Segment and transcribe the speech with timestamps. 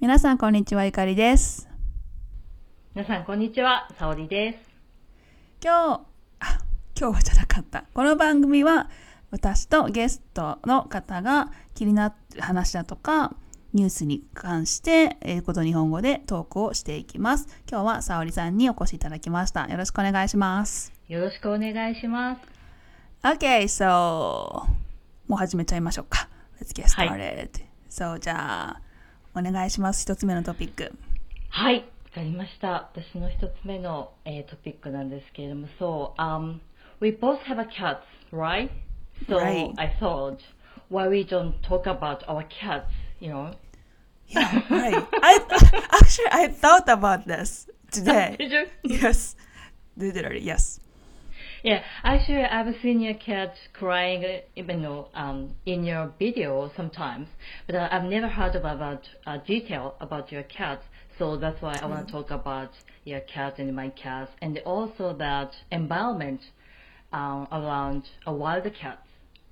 [0.00, 0.86] 皆さん、こんにちは。
[0.86, 1.68] ゆかりです。
[2.94, 3.86] 皆さん、こんにちは。
[3.98, 4.58] さおりです。
[5.62, 6.00] 今日、
[6.40, 6.58] あ、
[6.98, 7.84] 今日はじゃなかった。
[7.92, 8.88] この番組は、
[9.30, 13.36] 私とゲストの方が気になってる話だとか、
[13.74, 17.46] ニュースに関して、英語と日本語でトークをしていきます。
[17.70, 19.66] 今日はさおりさんにお越しいただきました。
[19.68, 20.94] よろしくお願いします。
[21.08, 22.40] よろしくお願いします。
[23.22, 24.66] Okay, so
[25.28, 26.30] もう始めちゃいましょうか。
[26.58, 27.50] Let's get はい started.
[27.90, 28.89] So じゃあ、
[29.34, 30.02] お願いします。
[30.02, 30.92] 一つ目のトピック。
[31.50, 31.82] はい、わ
[32.14, 32.90] かりました。
[32.94, 36.58] 私の一つ目の、えートピックなんですけれども、そう、um,
[37.00, 37.98] we both have a cat,
[38.32, 38.70] right?
[39.28, 39.72] So Right.
[39.76, 40.38] I thought,
[40.88, 42.90] why we don't talk about our cats,
[43.20, 43.54] you know?
[44.28, 45.06] Yeah, right.
[45.22, 45.40] I
[45.92, 48.36] actually I thought about this today.
[48.38, 48.66] Did you?
[48.84, 49.34] yes,
[49.96, 50.78] literally yes.
[51.62, 57.28] Yeah, actually, I've seen your cat crying, even though um, in your video sometimes,
[57.66, 60.82] but uh, I've never heard about uh, detail about your cat.
[61.18, 62.70] So that's why I want to talk about
[63.04, 66.40] your cat and my cat, and also that environment
[67.12, 69.04] um, around a wild cat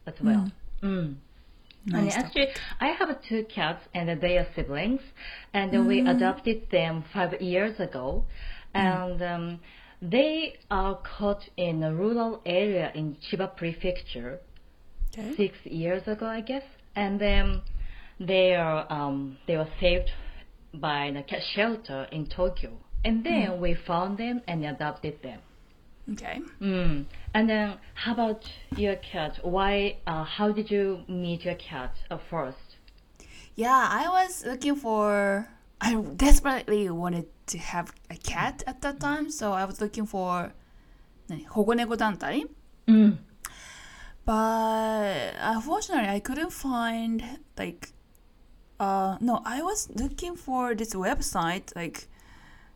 [0.07, 0.51] as well.
[0.83, 1.17] Mm.
[1.93, 2.49] And Nice actually,
[2.81, 5.01] I have two cats, and they are siblings,
[5.53, 8.25] and we adopted them five years ago,
[8.75, 9.61] and um,
[10.01, 14.41] they are caught in a rural area in Chiba Prefecture
[15.13, 15.35] Okay.
[15.37, 16.63] six years ago, I guess,
[16.95, 17.63] and then
[18.21, 20.11] they are um, they were saved
[20.75, 22.73] by the cat shelter in Tokyo,
[23.05, 25.41] and then we found them and adopted them.
[26.13, 26.41] Okay.
[26.61, 27.05] Mm.
[27.35, 28.43] And then, how about
[28.77, 29.39] your cat?
[29.43, 29.97] Why?
[30.07, 32.77] Uh, how did you meet your cat at first?
[33.57, 35.49] Yeah, I was looking for.
[35.80, 40.52] I desperately wanted to have a cat at that time, so I was looking for
[41.30, 42.48] 何保護猫団体
[42.88, 43.18] Mm.
[44.26, 47.22] But unfortunately, I couldn't find
[47.58, 47.90] like.
[48.80, 52.08] Uh, no, I was looking for this website, like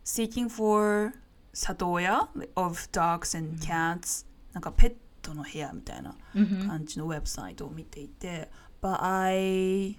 [0.04, 1.14] seeking for
[1.54, 6.68] 里親 of dogs and cats、なんかペットの部屋みたいな Mm-hmm.
[6.68, 8.50] 感じのウェブサイトを見ていて、
[8.82, 9.98] but I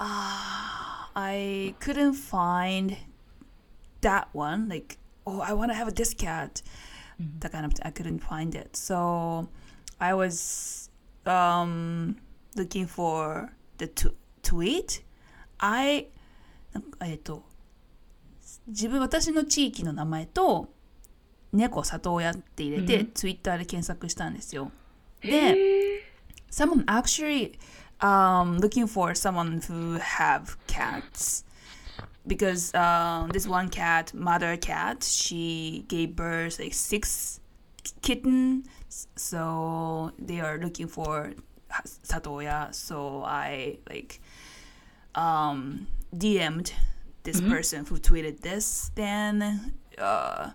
[0.00, 2.96] uh, I couldn't find
[4.02, 6.62] that one like oh I want to have this cat
[7.40, 9.48] that kind of I couldn't find it so
[9.98, 10.90] I was
[11.24, 12.16] um
[12.54, 14.10] looking for the t-
[14.42, 15.02] tweet
[15.58, 16.08] I
[16.72, 17.42] なんかえっと
[18.66, 20.68] 自分私の地域の名前と
[21.52, 24.70] 猫里親って入れて、うんツイッターで検索したんですよ。
[25.22, 26.02] で、
[26.50, 27.58] someone actually
[28.01, 31.43] um, looking for someone who have cats
[32.27, 37.39] because um, this one cat, mother cat, she gave birth like six
[38.01, 38.67] kittens,
[39.15, 41.33] so they are looking for
[41.85, 42.73] satoya.
[42.73, 44.21] So I like
[45.15, 46.73] um, DM'd
[47.23, 48.91] this person who tweeted this.
[48.95, 50.51] Then uh,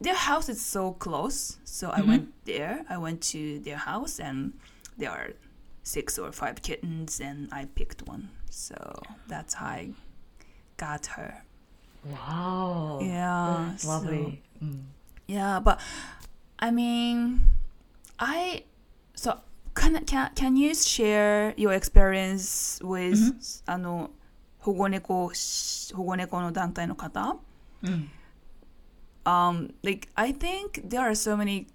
[0.00, 2.84] their house is so close, so I went there.
[2.88, 4.54] I went to their house, and
[4.98, 5.30] they are
[5.85, 8.29] six or five kittens, and I picked one.
[8.49, 8.75] So
[9.27, 9.89] that's how I
[10.77, 11.43] got her.
[12.05, 12.99] Wow.
[13.01, 14.41] Yeah, That's lovely.
[14.63, 14.83] Mm.
[15.27, 15.79] Yeah, but
[16.59, 17.41] I mean,
[18.19, 18.63] I
[19.15, 19.39] so
[19.75, 23.17] can can can you share your experience with
[23.65, 24.11] あの
[24.59, 25.31] 保護猫
[25.93, 27.37] 保護猫の団体の方
[27.83, 28.09] Mm.
[29.25, 31.65] um like i think there are so many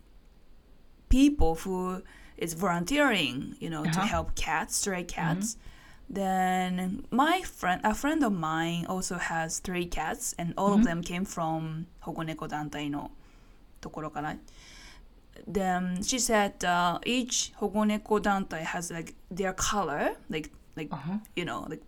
[1.09, 2.01] people who
[2.42, 3.94] is volunteering, you know, uh-huh.
[3.94, 5.16] to help cats, stray mm-hmm.
[5.16, 5.56] cats.
[5.56, 6.14] Mm-hmm.
[6.14, 10.80] Then my friend, a friend of mine, also has three cats, and all mm-hmm.
[10.80, 13.12] of them came from Hogoneko Dantai no
[13.82, 14.40] Tokoro kana.
[15.48, 21.20] Then she said uh, each Hogoneko Dantai has like their color, like like uh-huh.
[21.36, 21.84] you know, like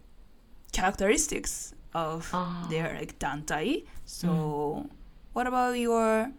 [0.72, 2.70] characteristics of uh-huh.
[2.70, 3.86] their like Dantai.
[4.06, 4.90] So, mm.
[5.34, 6.32] what about your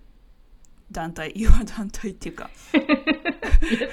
[0.94, 2.50] 団体 your 団体っていうか
[3.62, 3.92] yes,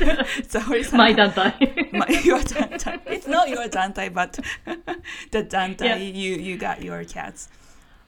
[0.00, 0.48] yes.
[0.48, 1.54] 沙織さん My 団体。
[1.92, 4.38] my your 団体 it's not your 団体 but
[5.30, 5.96] the 団体 Yeah.
[5.98, 7.48] you you got your cats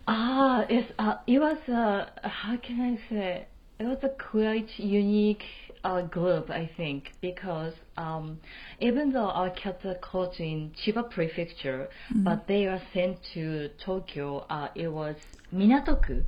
[0.06, 0.84] Ah, yes.
[0.98, 3.46] Uh, it was uh, how can I say?
[3.78, 5.44] It was a quite unique
[5.84, 8.40] uh, group, I think, because um,
[8.80, 14.44] even though our cats are caught in Chiba Prefecture, but they are sent to Tokyo.
[14.50, 15.14] Uh, it was
[15.54, 16.24] Minatoku.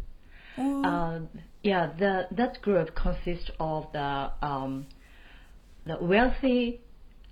[0.59, 0.83] Oh.
[0.83, 1.19] Uh,
[1.63, 4.87] yeah, the, that group consists of the um,
[5.85, 6.81] the wealthy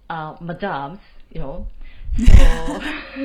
[0.09, 1.68] uh, madams, you know.
[2.18, 2.81] So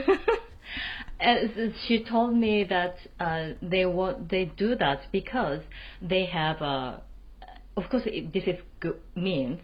[1.20, 1.50] as
[1.87, 5.60] she told me that uh, they want they do that because
[6.00, 7.02] they have a,
[7.76, 9.60] of course this is good means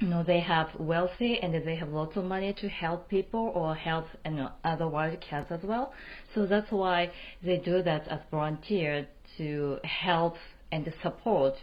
[0.00, 3.74] you know, they have wealthy and they have lots of money to help people or
[3.74, 5.92] help you know, other wild cats as well.
[6.34, 7.12] So that's why
[7.42, 9.06] they do that as volunteer
[9.40, 10.34] to help
[10.70, 11.54] and support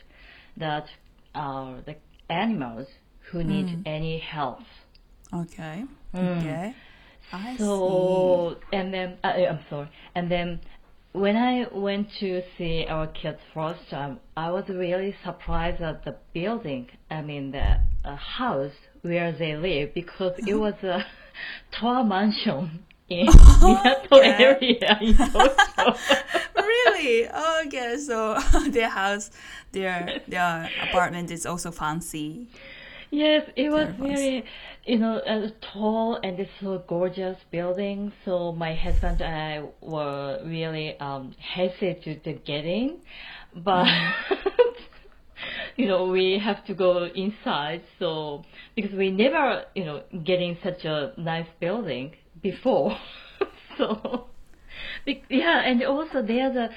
[0.58, 0.86] that
[1.36, 1.96] uh, the
[2.30, 2.88] animals
[3.32, 4.60] who need any help.
[5.34, 5.84] Okay.
[6.14, 6.40] Mm.
[6.40, 6.74] Okay.
[7.32, 9.90] I So and then uh, I'm sorry.
[10.16, 10.60] And then
[11.14, 16.16] when I went to see our kids first time, I was really surprised at the
[16.34, 16.88] building.
[17.12, 18.72] I mean the uh, house
[19.02, 21.06] where they live because it was a
[21.80, 23.28] tall mansion in
[23.62, 24.36] Minato Okay.
[24.38, 25.98] area in Tokyo.
[26.56, 27.28] really?
[27.68, 27.98] Okay.
[27.98, 28.38] So
[28.70, 29.32] their house,
[29.72, 32.48] their their apartment is also fancy.
[33.12, 34.44] Yes, it was Very very,
[34.86, 38.12] you know, uh, tall and it's so gorgeous building.
[38.26, 42.98] So my husband and I were really um, hesitant to get in,
[43.56, 43.88] but
[45.76, 47.82] you know we have to go inside.
[48.00, 48.44] So
[48.76, 52.98] because we never, you know, get in such a nice building before,
[53.78, 54.28] so
[55.30, 56.70] yeah, and also there's a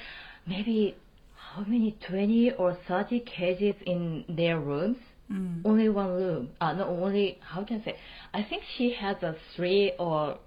[0.47, 0.95] maybe
[1.35, 4.97] how many 20 or 30 cages in their rooms
[5.31, 5.61] Mm.
[5.63, 6.49] only one room.
[6.59, 7.95] Uh, no, only how can I say?
[8.33, 10.37] I think she has a three or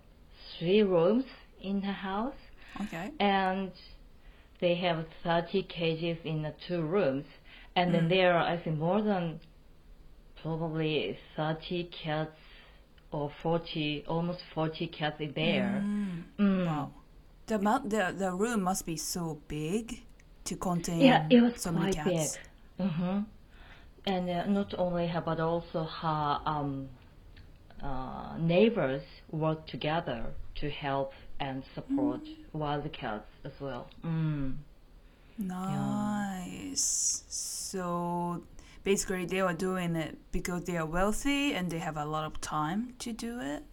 [0.59, 1.25] three rooms
[1.63, 2.35] in her house,
[2.83, 3.11] Okay.
[3.19, 3.73] and
[4.61, 7.25] they have thirty cages in the two rooms,
[7.77, 9.41] and then there are I think more than
[10.43, 12.37] probably thirty cats
[13.15, 15.83] or forty, almost forty cats in there.
[15.85, 16.23] Mm.
[16.39, 16.67] Mm.
[16.67, 16.91] Wow.
[17.47, 17.59] The,
[17.95, 19.85] the the room must be so big
[20.49, 22.19] to contain Yeah, it was so many quite big.
[22.19, 22.39] cats.
[22.79, 23.19] hmm
[24.13, 26.89] And uh, not only her, but also her um,
[27.83, 30.21] uh, neighbors work together
[30.61, 32.21] to help and support
[32.53, 33.85] wild cats as well.
[34.05, 34.57] Mm.
[35.39, 37.25] Nice.
[37.29, 38.43] So
[38.84, 42.40] basically, they are doing it because they are wealthy and they have a lot of
[42.42, 43.64] time to do it.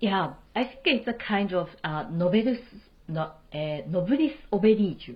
[0.00, 2.60] Yeah, I think it's a kind of uh, nobilis,
[3.08, 3.56] no, uh,
[3.88, 5.14] nobilis oblige.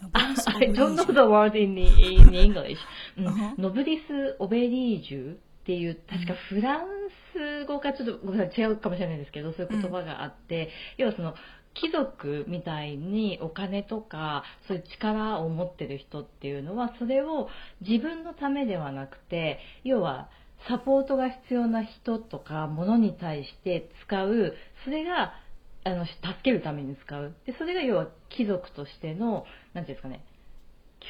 [0.01, 1.15] Nobody's I don't know obliged.
[1.15, 2.77] the word in, in English.
[3.17, 6.87] うんうん ノブリス・オベリージュっていう、確かフラン
[7.33, 11.35] ス語かちょっとごめんなさい違うかもしれないですけど、そういう言葉があって、要はその、
[11.74, 17.48] 貴族みたいにお金とか、そういう力を持ってる人っていうのは、それを
[17.86, 20.28] 自分のためではなくて、要は、
[20.68, 24.54] サポートが必要な人とか、ものに対して使う、
[24.84, 25.34] それが、
[25.84, 27.34] あの、助けるために使う。
[27.46, 30.24] で、それが要は貴族としての、なんていうんですかね、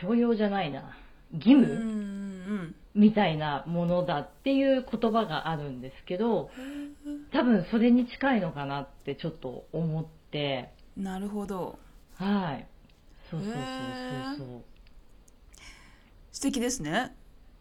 [0.02, 0.96] 教養じゃないな、
[1.32, 6.50] 義う務、んみたいなものだっていう言葉があるんですけど、
[7.32, 10.17] 多分それに近いのかなってちょっと思って、
[10.97, 11.03] うん。
[11.03, 11.79] なるほど。
[12.15, 12.67] はい。
[13.29, 14.63] そうそうそうへーそうそう。
[16.31, 17.15] 素敵ですね。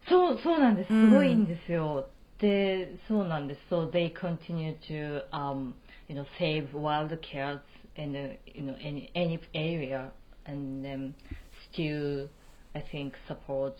[0.09, 0.93] そう、そうなんです。
[0.93, 2.07] うんすごいんですよ。
[2.39, 3.61] で、そうなんです。
[3.69, 5.73] So they continue to, um,
[6.09, 7.61] you know, save wild cats
[7.95, 10.11] in the, you know, any, any area
[10.45, 11.13] and then
[11.71, 12.27] still,
[12.75, 13.75] I think, support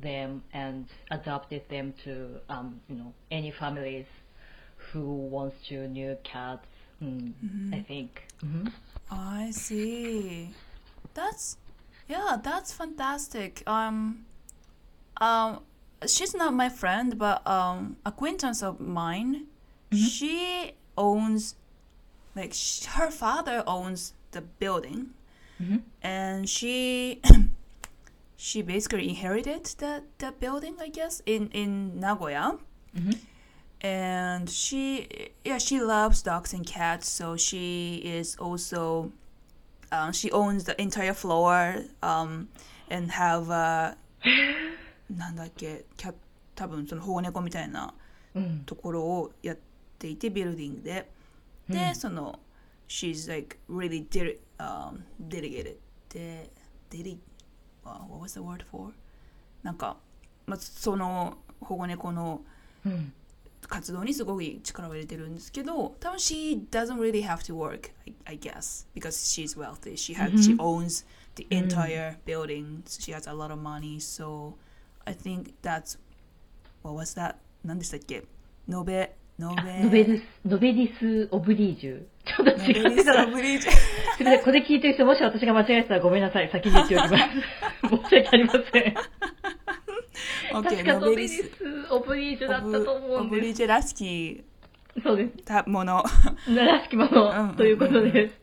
[0.00, 4.06] them and adopted them to, um, you know, any families
[4.92, 6.66] who wants to new cats,
[7.01, 8.27] mm, I think.
[8.43, 8.71] Mhm.
[9.11, 10.49] I see.
[11.13, 11.57] That's
[12.07, 13.63] yeah, that's fantastic.
[13.67, 14.25] Um,
[15.21, 15.61] um,
[16.05, 19.45] she's not my friend, but um, acquaintance of mine.
[19.93, 21.55] She owns,
[22.35, 25.13] like, sh- her father owns the building,
[25.61, 25.81] Mhm.
[26.01, 27.21] and she
[28.37, 32.57] she basically inherited that that building, I guess, in in Nagoya.
[32.97, 33.17] Mhm
[33.82, 39.12] And she, yeah, she loves dogs and cats, so she is also,
[39.92, 42.48] um, she owns the entire floor, um,
[42.90, 43.96] and have a,
[45.08, 46.14] なんだっけ、キャ
[46.56, 47.94] 多分その保護猫みたいな
[48.34, 48.64] うん。
[48.66, 49.58] ところをやっ
[49.98, 51.08] ていて、ビルディングで。
[51.68, 52.40] で、その、
[52.88, 55.76] she's like really de- um, dedicated.
[56.08, 56.50] で、
[56.90, 57.18] dedi-
[57.84, 58.92] uh, what was the word for?
[59.62, 59.96] なんか、
[60.46, 62.40] まあ、その保護猫の
[62.84, 63.12] うん。
[63.67, 70.31] 活動にすごい力を入れてるんですけど多分 she doesn't really have to work I, I guess because she's wealthy she has
[70.43, 71.05] she owns
[71.35, 74.55] the entire building she has a lot of money so
[75.05, 75.97] I think that's
[76.81, 78.23] what was that 何でしたっけ
[78.67, 82.03] ノベノベノベリス、ノベリス・オブリージュ。
[82.23, 83.77] ちょっとノ違ベリスってたオブリージュす
[84.19, 86.49] みません、これ聞いてる人、もし私が間違えてたらごめんなさい。
[86.51, 87.23] 先に言っておきます。
[87.89, 88.95] 申し訳ありません。
[90.53, 91.49] OK 確かノベリスス・
[91.89, 93.41] オブリージュだったと思オブうんです。
[93.41, 94.43] リージュらしき
[95.03, 95.43] そうです。
[95.45, 96.03] たもの
[96.47, 98.39] らしきもうんうんうんのということです。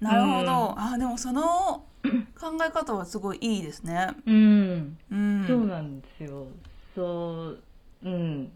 [0.00, 1.84] なるほど、うんあでもその
[2.38, 4.98] 考え方はすごいいいですねうん。
[5.10, 6.46] うんそうなんですよ。
[6.94, 7.54] そ
[8.02, 8.48] う、Mm.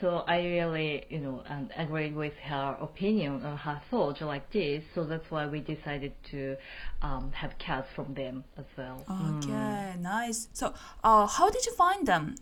[0.00, 4.82] So I really, you know, um, agree with her opinion or her thought like this.
[4.94, 6.56] So that's why we decided to
[7.02, 9.04] um, have cats from them as well.
[9.08, 10.48] Okay, nice.
[10.52, 12.34] So, uh, how did you find them?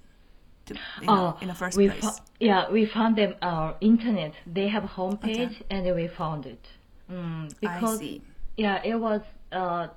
[0.66, 2.20] To, know, Oh, in the first we place.
[2.40, 4.32] yeah, we found them on internet.
[4.46, 6.66] They have a homepage, and we found it.
[7.10, 8.22] Mm, I because see.
[8.56, 9.20] yeah, it was.
[9.52, 9.88] Uh,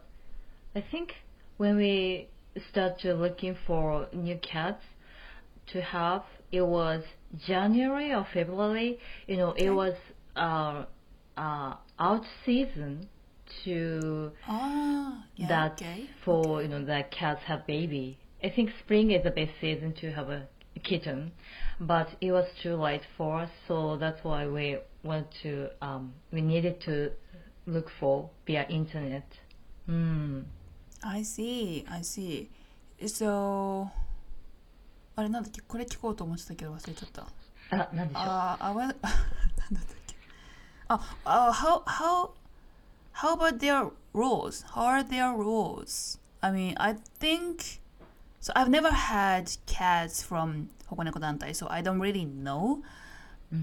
[0.76, 1.14] I think
[1.56, 2.28] when we
[2.70, 4.84] started looking for new cats
[5.68, 7.04] to have, it was
[7.46, 9.00] January or February.
[9.28, 9.94] You know, it was
[10.36, 10.86] uh,
[11.38, 13.10] uh, out season
[13.64, 16.10] to Ah, yeah, that okay.
[16.26, 18.18] for you know that cats have baby.
[18.44, 20.48] I think spring is the best season to have a
[20.84, 21.32] kitten,
[21.80, 26.42] but it was too late for us, so that's why we went to um, we
[26.42, 27.12] needed to
[27.66, 29.28] look for via internet.
[29.90, 30.44] Mm.
[31.04, 32.50] I see, I see.
[33.06, 33.90] So,
[35.17, 37.27] あれなんだっけこれ聞こうと思ってたけど忘れちゃった。
[37.71, 38.25] あ、なんでしょう。
[38.25, 40.17] あ、あ、わ、なんだったっけ
[40.89, 42.31] あ、あ、how, how,
[43.15, 44.65] how about their rules?
[44.75, 46.19] How are their rules?
[46.41, 47.81] I mean, I think,
[48.41, 52.83] so I've never had cats from 保護猫団体, so I don't really know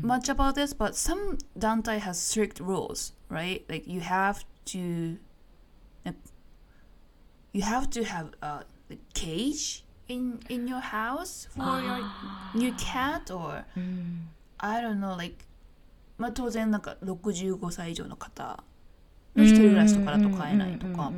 [0.01, 3.63] much about this, but some 団体 has strict rules, right?
[3.67, 5.17] Like you have to,
[7.51, 11.98] you have to have a the cage in in your house for your
[12.54, 14.28] new cat or うん。
[14.58, 15.36] I don't know like
[16.18, 18.62] まあ当然なんか65歳以上の方
[19.34, 21.10] の一人暮らしとかだと買えないとか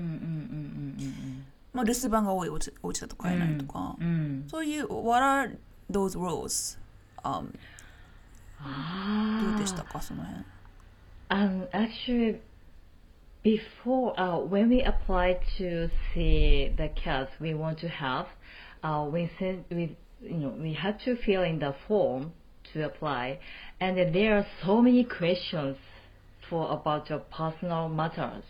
[1.72, 4.44] まあ留守番が多いお家お家だと買えないとかうんうん。
[4.48, 5.56] そういう What are
[5.90, 6.78] those rules?
[7.22, 7.52] Um,
[8.60, 10.44] あどうでしたかその辺
[11.28, 12.38] Um, actually,
[13.42, 18.26] before uh, when we applied to see the cats we want to have,
[18.82, 22.32] uh, we sent we you know we had to fill in the form
[22.72, 23.38] to apply,
[23.80, 25.76] and there are so many questions
[26.48, 28.44] for about your personal matters.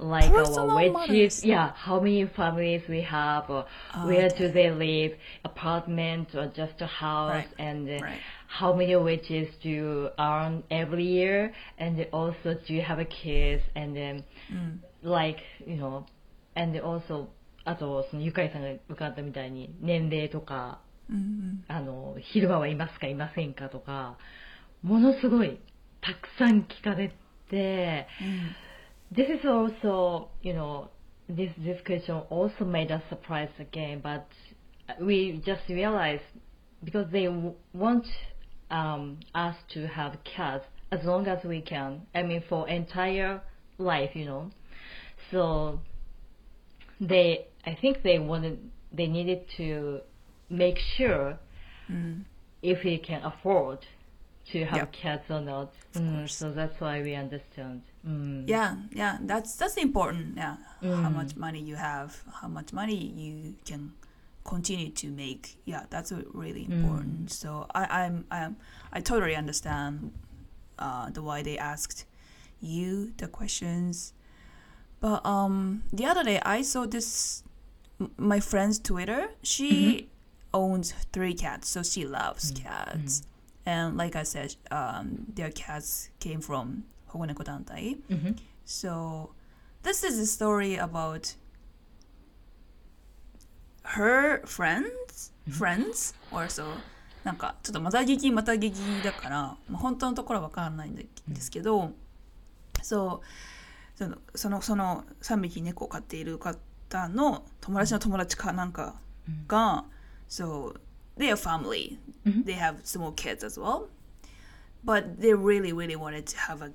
[0.00, 4.38] Like Personal our wages, yeah, how many families we have, or Ah, where okay.
[4.38, 5.12] do they live,
[5.44, 8.18] apartment or just a house, Right, and uh, right.
[8.48, 13.62] how many wages do you earn every year and also do you have a kids
[13.76, 16.04] and then うん、like you know
[16.56, 17.28] and also
[17.68, 24.18] あとそのゆかりさんが伺ったみたいに年齢とかうんうんあの昼間はいますかいませんかとか
[24.82, 25.58] ものすごい
[26.00, 27.12] たくさん聞かれ
[27.50, 28.06] て
[29.10, 30.88] This is also, you know,
[31.30, 34.26] this this question also made us surprised again, but
[35.00, 36.22] we just realized
[36.84, 37.26] because they
[37.74, 38.06] want
[38.70, 42.02] um, us to have cats as long as we can.
[42.14, 43.40] I mean, for entire
[43.78, 44.50] life, you know.
[45.30, 45.80] So
[47.00, 48.58] they, I think they wanted,
[48.92, 50.00] they needed to
[50.50, 51.36] make sure
[51.90, 52.26] うん、
[52.62, 53.78] if we can afford
[54.52, 54.86] to have Yeah.
[54.92, 55.70] cats or not.
[55.94, 57.82] Mm, so that's why we understand.
[58.06, 58.44] Mm.
[58.46, 60.36] Yeah, yeah, that's that's important.
[60.36, 61.14] Yeah, how Mm.
[61.14, 63.92] much money you have, how much money you can
[64.44, 65.58] continue to make.
[65.66, 67.30] Yeah, that's really important.
[67.30, 68.56] So I, I'm, I'm,
[68.92, 70.12] I totally understand
[70.78, 72.06] uh, the why they asked
[72.60, 74.14] you the questions.
[75.00, 77.42] But um, the other day I saw this
[78.17, 79.29] my friend's Twitter.
[79.43, 80.09] She
[80.53, 83.23] owns three cats, so she loves cats.
[83.65, 88.35] And like I said, um, their cats came from 保護猫団体 Mhm.
[88.65, 89.29] So,
[89.83, 91.35] this is a story about
[93.95, 96.65] her friends, friends, or so.
[97.23, 99.37] なんかちょっとまた聞きまた聞きだから、
[99.69, 101.07] まあ、本当のところはわからないんで
[101.39, 101.91] すけど、
[102.81, 106.37] そうそのそのその3匹猫を飼っている
[106.88, 108.94] 方の友達の友達かなんか
[109.46, 109.84] が、
[110.28, 110.74] so
[111.16, 112.44] they are family, Mhm.
[112.44, 113.88] they have small kids as well,
[114.84, 116.72] but they really really wanted to have a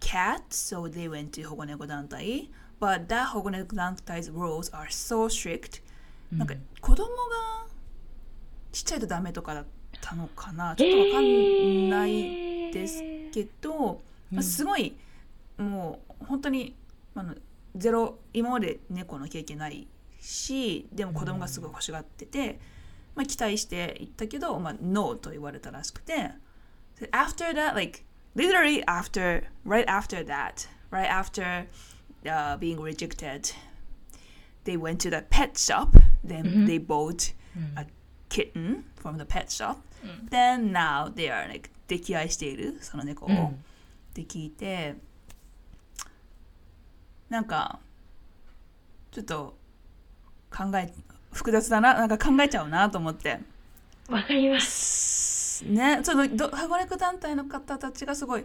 [0.00, 2.50] cat, so they went to 保護猫団体。
[2.80, 5.82] But that 保護猫団体 rules are so strict.
[6.32, 7.66] なんか子供が
[8.72, 9.66] ちっちゃいとダメとかだっ
[10.00, 14.00] たのかなちょっとわかんないですけど、
[14.30, 14.96] まあ、すごい
[15.58, 16.76] もう本当に
[17.16, 17.34] あの
[17.76, 19.86] ゼロ今まで猫の経験ない
[20.20, 22.58] しでも子供がすごい欲しがってて、
[23.14, 26.32] まあ、期待して行ったけど、まあ、ノーと言われたらしくて
[27.12, 28.04] after that like
[28.36, 31.66] literally after right after that right after
[32.24, 33.52] uh, being rejected
[34.64, 37.32] they went to the pet shop then they bought
[37.76, 37.86] a
[38.28, 39.78] kitten from the pet shop
[40.30, 43.64] then now they are like 溺愛しているその猫を、うん
[44.10, 44.96] って聞いて
[47.30, 47.78] なんか
[49.10, 49.56] ちょっと
[50.50, 50.92] 考え
[51.32, 53.38] 複雑だななんか考えちゃうなと思って
[54.08, 55.64] わかります。
[55.64, 58.44] ね、そのど保護猫団体の方たちがすごい、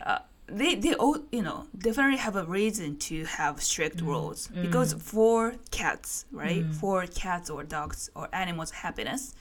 [0.00, 4.94] uh, they they all you know definitely have a reason to have strict rules because
[4.94, 6.64] for cats, right?
[6.74, 9.34] For cats or dogs or animals' happiness,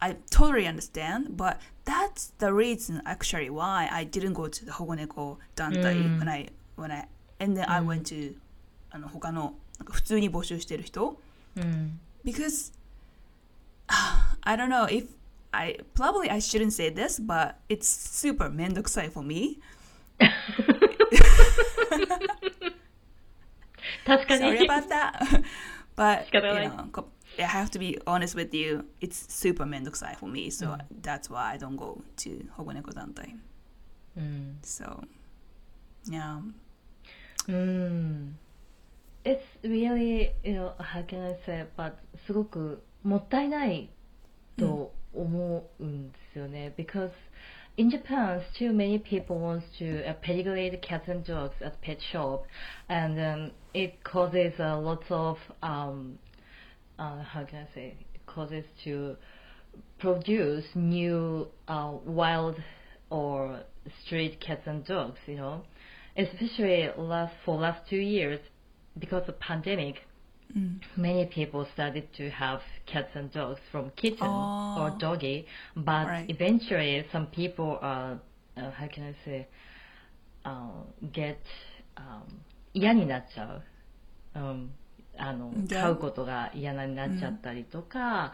[0.00, 5.96] I totally understand, but that's the reason actually why I didn't go to the 保護猫団体
[6.20, 7.08] when I when I
[7.39, 8.35] and then I went to
[8.91, 11.19] あの他のなんか普通に募集してる人。
[11.55, 11.99] うん。
[12.25, 12.73] because
[14.41, 15.07] I don't know if
[15.51, 19.59] I probably I shouldn't say this, but it's super めんどくさい for me.
[24.05, 24.67] 確か Sorry に。
[24.67, 25.43] about that.
[25.95, 27.05] but 仕方 you ない know, co-
[27.37, 28.85] I have to be honest with you.
[29.01, 33.35] It's super めんどくさい for me, so that's why I don't go to 保護猫団体。
[34.17, 34.57] うん。
[34.63, 35.03] So
[36.09, 36.41] yeah.
[37.47, 38.37] うん。
[39.23, 41.93] It's really, you know, how can I say, but
[42.25, 43.89] すごくもったいない
[44.57, 46.73] と思うんですよね。
[46.77, 47.11] Because
[47.77, 52.43] in Japan, still many people want to uh, pedigree cats and dogs at pet shop,
[52.87, 56.17] and um, it causes a lot of um,
[56.99, 59.15] uh, how can I say, it causes to
[59.99, 62.57] produce new uh, wild
[63.09, 63.61] or
[64.05, 65.61] street cats and dogs, you know,
[66.17, 68.39] especially last for last two years
[68.97, 69.95] because of pandemic.
[70.97, 74.77] Many people started to have cats and dogs from kitten Oh.
[74.81, 76.25] or doggy, but Right.
[76.27, 78.19] eventually some people are,
[78.57, 79.47] uh, how can I say,
[80.43, 81.37] uh, get
[81.97, 82.23] um,
[82.73, 83.63] 嫌になっちゃう。
[84.35, 84.71] うん、
[85.17, 85.81] あの Yeah.
[85.81, 88.33] 飼うことが嫌になっちゃったりとか、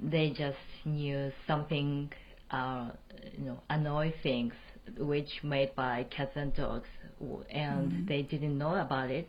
[0.00, 0.54] they just
[0.86, 2.08] knew something,
[2.50, 2.92] uh,
[3.36, 4.52] you know, annoying things
[4.96, 6.84] which made by cats and dogs,
[7.50, 9.28] and they didn't know about it,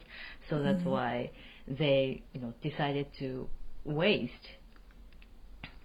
[0.49, 1.31] so that's why
[1.67, 3.47] they, you know, decided to
[3.85, 4.31] waste.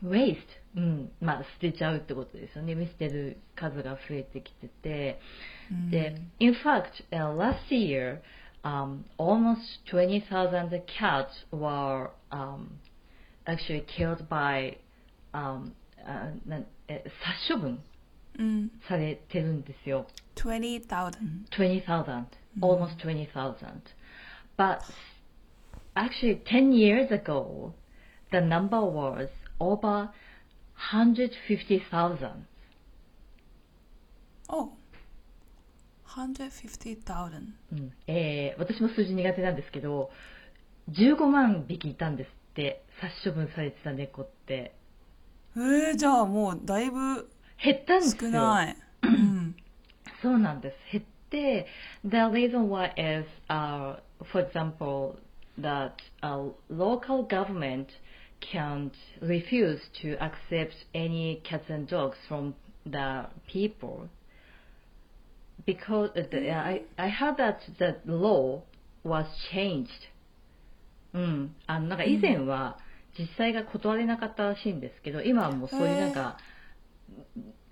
[0.03, 0.39] waste?
[0.77, 1.13] うん。
[1.21, 2.75] まあ、捨てちゃうってことですよね。
[2.75, 5.21] 見捨てる数が増えてきてて。
[5.91, 8.21] で、in fact, uh, last year,
[8.65, 9.59] um, almost
[9.91, 12.69] 20,000 cats were um,
[13.47, 14.77] actually killed by,
[15.33, 15.73] um,
[16.07, 17.03] あなんえ
[17.49, 17.79] 殺処分
[18.39, 18.71] うん。
[18.89, 20.07] されてるんですよ。
[20.40, 21.48] 20,000.
[21.52, 22.26] 20,000,
[22.62, 23.82] almost 20,000.
[24.58, 24.80] But
[25.96, 27.74] actually, 10 years ago,
[28.32, 29.28] the number was
[29.60, 30.10] over
[30.92, 32.46] 150,000.
[34.50, 34.72] Oh.
[36.08, 37.54] 150,000.
[37.72, 40.10] うんえー私も数字苦手なんですけど、
[40.90, 44.74] 15万匹いたんですって、殺処分されてた猫って。
[45.56, 47.30] えー、じゃあもうだいぶ
[47.64, 48.32] 減ったんです少よ。
[48.32, 48.78] ない。
[49.04, 49.39] うん。
[50.23, 50.77] そうなんです。
[50.93, 51.67] 減って、
[52.05, 53.99] the reason why is, uh,
[54.33, 55.17] for example,
[55.61, 57.87] that a local government
[58.41, 62.55] can't refuse to accept any cats and dogs from
[62.87, 64.09] the people
[65.67, 68.63] because uh, the, I, I heard that the law
[69.05, 69.91] was changed.
[71.13, 71.55] うん。
[71.67, 72.79] あの、なんか以前は
[73.19, 76.39] 実際が断れなかったらしいんですけど、今はもうそういうなんか、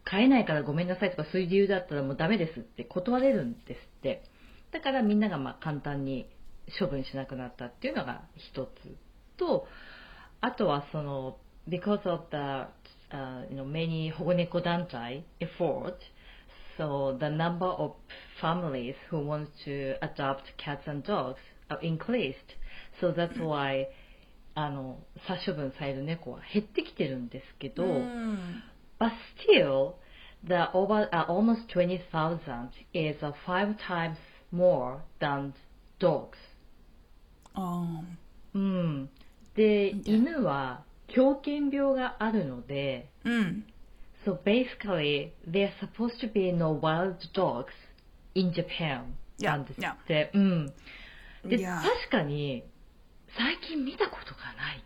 [0.10, 4.24] 買えないからごめんなさいとかそういう理由だったらもうダメですって断れるんですって。
[4.72, 6.30] だからみんながまあ簡単に
[6.80, 8.70] 処分しなくなったっていうのが一つ
[9.38, 9.68] と、
[10.40, 12.38] あとはその、because of the、
[13.12, 15.96] uh, you know, many 保護猫団体 effort,
[16.78, 17.94] so the number of
[18.42, 21.36] families who want to adopt cats and dogs
[21.70, 22.36] are increased.
[23.02, 23.88] So that's why
[24.56, 28.64] あの、殺処分される猫は減ってきてるんですけど、うん。
[29.00, 29.96] But still,
[30.44, 34.18] the over uh, almost 20,000 is uh, five times
[34.52, 35.54] more than
[36.00, 36.38] dogs.
[37.54, 38.02] あ
[38.54, 39.10] うん。
[39.56, 43.66] で.犬は狂犬病があるので、ーうん。
[44.26, 47.74] so basically, there's supposed to be no wild dogs
[48.36, 49.16] in Japan.
[49.40, 50.32] なんですって。
[50.34, 50.74] うん。
[51.46, 52.64] で.確かに、
[53.38, 54.84] 最近見たことがない。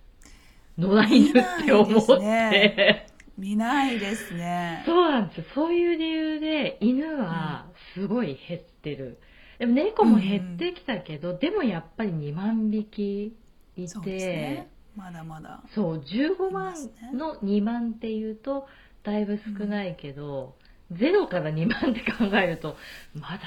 [0.77, 3.10] 野良犬って思って。
[3.37, 4.83] 見ないですね。
[4.85, 5.43] そうなんですよ。
[5.55, 9.19] そういう理由で犬はすごい減ってる。
[9.59, 13.35] でも猫も減ってきたけど、でもやっぱり2万匹
[13.77, 14.69] いそうですてね、。
[14.95, 15.61] まだまだ。
[15.73, 16.73] そう、15いま万
[17.13, 18.67] の2万っていうと、
[19.03, 20.55] だいぶ少ないけど、
[20.91, 22.75] 0から2万って考えると、
[23.13, 23.39] まだい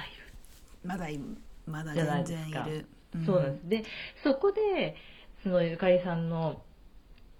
[0.84, 1.20] まだい
[1.66, 2.86] まだ全然いる。
[3.14, 3.24] る。
[3.24, 3.84] そうなんです。
[3.84, 3.90] で、
[4.22, 4.96] そこで、
[5.42, 6.62] そのゆかりさんの、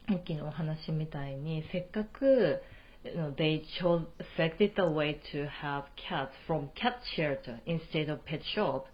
[0.07, 2.61] さっきのお話みたいに、せっかく、
[3.05, 8.41] you know, they chose selected a way to have cats from cat shelter instead of pet
[8.57, 8.85] shop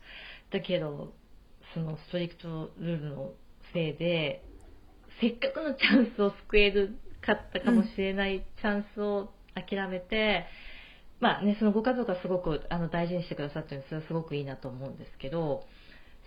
[0.53, 1.13] だけど
[1.75, 3.31] そのストリクトルールの
[3.73, 4.45] せいで
[5.21, 10.47] せっかくのチャンスを救えるかったかもしれないチャンスを諦めて、
[11.21, 15.65] まあね、そのご家族がすごくあの大事にしてくださってるのそれはすごくいいなと思うんですけど、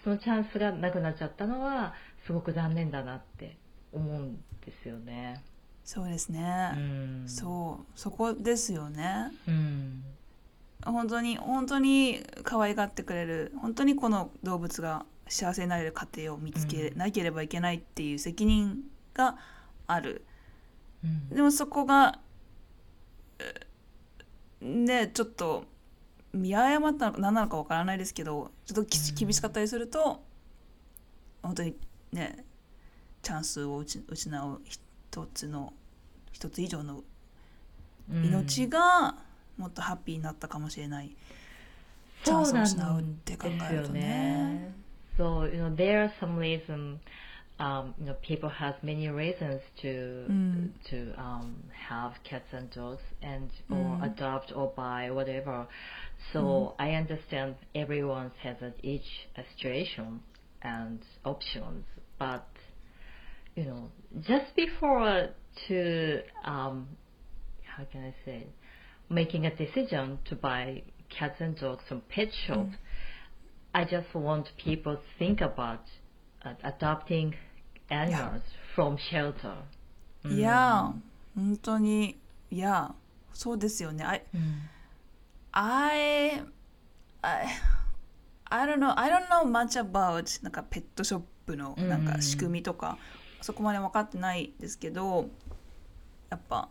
[0.03, 1.93] そのチャンスがなくなっちゃったのは、
[2.27, 3.57] すごく残念だなって
[3.91, 5.43] 思うんですよね。
[5.83, 7.23] そうですうね、ん。
[7.27, 7.99] そう。
[7.99, 9.31] そこですよね。
[9.47, 10.03] うん。
[10.85, 13.53] 本当に本当に可愛がってくれる。
[13.61, 19.37] 本当にこの動物が幸せになれる家庭を見つけなければいけないっていう責任が
[19.87, 20.25] ある。
[21.03, 21.29] うん。
[21.29, 22.19] でもそこが
[23.39, 23.67] え
[24.61, 25.65] ねちょっと
[26.33, 30.23] 見誤ったのか何なのかわからないですけどちょっと厳しかったりすると
[31.43, 31.75] 本当に
[32.11, 32.45] ね
[33.23, 35.73] チャンスを失う一つの
[36.31, 37.03] 一つ以上の
[38.23, 39.15] 命が
[39.57, 41.13] もっとハッピーになったかもしれない、うん
[42.23, 44.73] チャンスを失うって考えるとね。
[45.17, 46.97] So, you know, there are some reasons,
[47.59, 50.71] um, you know, people have many reasons to Mm.
[50.89, 51.53] to um,
[51.89, 54.13] have cats and dogs and or Mm.
[54.13, 55.67] adopt or buy whatever.
[56.31, 60.21] So I understand everyone has each situation
[60.61, 61.85] and options,
[62.17, 62.45] but
[63.55, 63.89] you know,
[64.21, 65.29] just before
[65.67, 66.87] to um,
[67.77, 68.47] how can I say,
[69.09, 72.67] making a decision to buy cats and dogs from pet shop,
[73.73, 75.81] I just want people to think about
[76.45, 77.35] uh, adopting
[77.89, 78.41] animals
[78.75, 79.55] from shelter.
[80.25, 80.93] いや
[81.35, 82.17] 本当に
[82.49, 82.95] いや
[83.33, 84.05] そうですよね。
[84.05, 84.69] I, うん
[85.51, 86.43] I,
[87.21, 87.47] I,
[88.45, 92.97] I don't know, I don't know much about なんかペットショップのなんか仕組みとか、
[93.43, 95.29] そこまで分かってないですけど、
[96.29, 96.69] やっぱ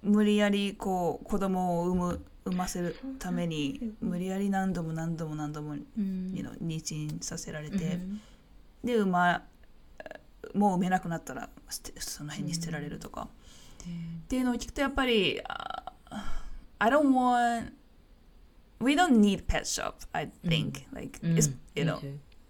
[0.00, 7.98] 無理やりこう子供を産む産ませるために無理やり何度も何度も何度も、you know 妊娠させられて、
[8.84, 9.42] で産ま
[10.54, 13.28] もう産めなくなったら捨てその辺に捨てられるとか、
[13.80, 15.92] っていうのを聞くとやっぱりあ
[16.78, 17.72] I don't want
[18.80, 21.18] we don't need pet shop I think、like
[21.74, 21.98] you know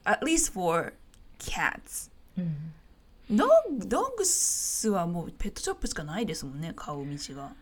[0.05, 0.93] at least for
[1.39, 3.37] cats うん。
[3.37, 3.49] ドッ
[3.81, 7.53] グドッグスはもうペットショップしかないですもんね買う道が。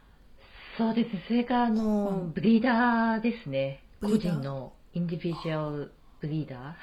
[0.78, 1.12] そうです。
[1.14, 1.24] ね。
[1.26, 3.82] それからあの、ブリーダーですね。
[4.00, 6.48] 個人のインディビジュアルブリー。
[6.48, 6.76] ダ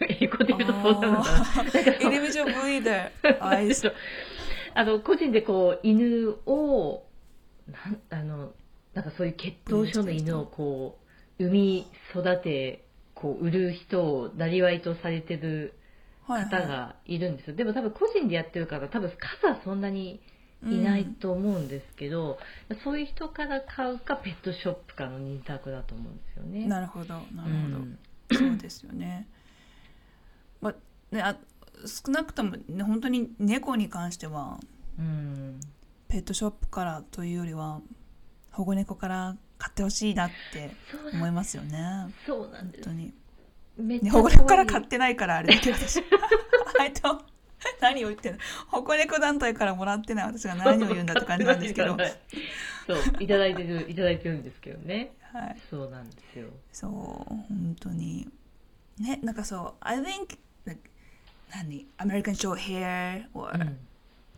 [0.00, 1.24] ー英語で言うとそうな
[2.00, 3.90] インディビジュアルブリーダー。
[4.74, 7.04] ああの個人でこう犬を
[8.10, 8.52] なんあの
[8.94, 10.98] なんかそういう血統症の犬をこ
[11.38, 15.81] う産み育てこう売る人をなりわいとされてるはい
[16.26, 20.20] 方がいるんですよ、でも多分個人でやってるから多分数はそんなに
[20.64, 22.38] いないと思うんですけど、
[22.84, 26.66] そういう人から買うかペットショップかの二択だと思うんですよね。
[26.66, 27.98] なるほどなるほど、うん
[28.30, 29.28] そうですよね。
[30.60, 30.74] まあ
[31.14, 31.36] ねあ
[31.84, 34.58] 少なくとも、ね、本当に猫に関しては
[34.98, 35.60] うん
[36.08, 37.80] ペットショップからというよりは
[38.52, 40.70] 保護猫から買ってほしいなって
[41.12, 42.14] 思いますよね。
[42.26, 43.14] そうなんです本当に。
[43.76, 46.02] めっちゃね、保護猫から買ってないからあれだけど私。
[46.78, 47.22] あいと
[47.80, 48.38] 何を言ってんの？
[48.68, 51.96] 保護猫団体からもらってない私が何を言うんだって感じなんですけど。
[51.96, 51.98] は
[52.86, 55.12] そういただいてるいただいてるんですけどね。
[55.32, 55.60] い。
[55.70, 56.48] そうなんですよ。
[56.72, 58.28] そう本当に。
[58.98, 60.80] ねなんかそう I think like
[61.54, 63.78] 何？American short hair or、うん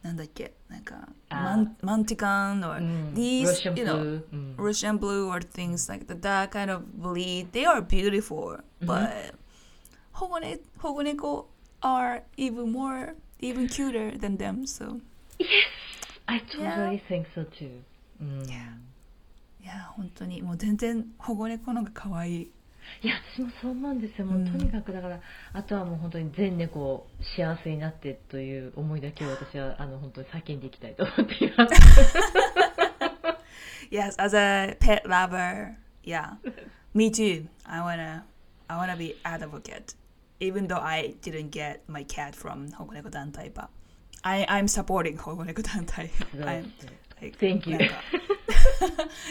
[0.04, 6.70] なんだっけなんかマンマンティカン or、うん these Russian you know うん Russian blue or things like that that kind
[6.70, 9.34] of breed they are beautiful but
[10.12, 11.48] 保護,、ね、保護猫
[11.80, 15.00] are even more even cuter than them so
[16.26, 17.80] I totally think so too
[18.20, 18.76] うんい Yeah.
[19.62, 22.52] いや本当にもう全然保護猫の方が可愛い
[23.06, 25.20] や私もそう思うんですよもううんとにかくだから
[25.52, 31.74] あとはもう本当に全猫幸せになってという思いだけを私はあの本当に叫んでいきたいと思っています
[33.90, 36.36] Yes, as a pet lover, yeah.
[36.94, 37.46] Me too.
[37.66, 38.24] I wanna
[38.68, 39.94] I wanna be advocate.
[40.40, 43.68] Even though I didn't get my cat from Hogoneko Dantai, but
[44.24, 46.08] I, I'm supporting Hogoneko Dantai.
[46.10, 46.64] 素晴ら I'm
[47.20, 47.94] like, Thank you なんか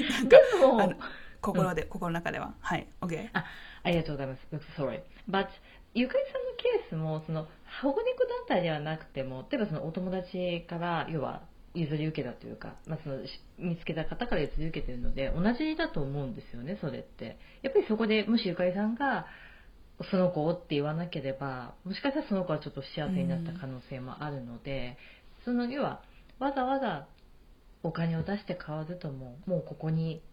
[0.09, 0.93] なんかでもあの
[1.43, 2.55] 心で、心の中では。
[2.59, 3.29] はい、OK。
[3.33, 3.45] あ
[3.83, 4.81] ありがとうございます。
[4.81, 5.01] Sorry.
[5.29, 5.47] But
[5.93, 7.47] ゆかりさんのケースもその
[7.81, 11.43] 保護猫団体ではなくても例えばそのお友達から要は
[11.75, 13.17] 譲り受けたというか、まあ、その
[13.59, 19.27] 見つけた方から譲り受けてるので同じだと思うんですよねそれってやっぱりそこでもしゆかりさんが
[20.09, 24.97] その子をって言わなければもしかしたらその子はちょっと幸せになった可能性もあるので、
[25.45, 26.01] その要は
[26.39, 27.07] わざわざ
[27.83, 30.23] お金を出して買わずとももうここに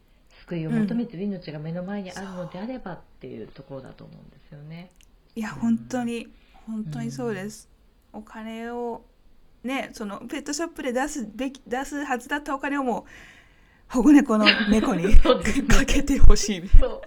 [0.51, 4.91] 救いを求めてる命が目の前にあるのであればっていうところだと思うんですよね。
[5.37, 6.27] いや、本当に、
[6.67, 7.69] 本当にそうです。
[8.13, 9.03] お金を、
[9.63, 13.05] ね、そのペットショップで出すべき、出すはずだったお金をもう、
[13.89, 15.39] 保護猫の猫に か
[15.87, 16.69] けてほしい。
[16.69, 17.01] そう。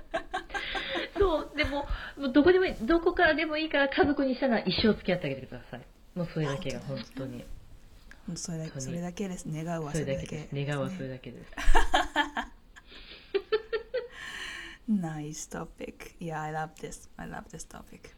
[1.20, 1.86] そう、でも、
[2.32, 5.82] どこでもいい、どこからでもいいから家族にしたら一生付き合ってあげてください。
[6.16, 7.46] もうそれだけが本当に。
[8.36, 9.46] それだけ本当にそれだけです。
[9.50, 10.68] 願うはそれだけそれだけです。
[10.68, 11.52] 願うはそれだけです。
[14.90, 16.16] Nice topic.
[16.20, 17.10] Yeah, I love this.
[17.18, 18.12] I love this topic.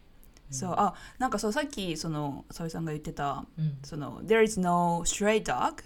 [0.50, 3.78] そう、あ、なんかそう、さっき、その、沙織さんが言ってた、うん。
[3.82, 5.82] その、There is no stray dog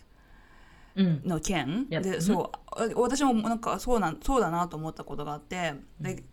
[0.97, 1.23] うん。
[1.25, 6.25] の件.で、そう、あ私もなんかそうなんそうだなと思ったことがあって、like,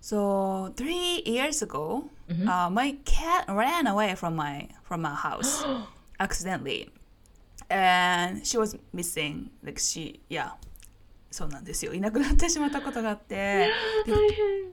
[0.00, 2.44] so three years ago, Mhm.
[2.46, 5.64] uh, my cat ran away from my from my house
[6.18, 6.90] accidentally,
[7.68, 9.50] and she was missing.
[9.62, 10.52] Like she, yeah,
[11.32, 11.94] そうなんですよ。
[11.94, 13.70] いなくなってしまったことがあって、
[14.06, 14.72] 大変。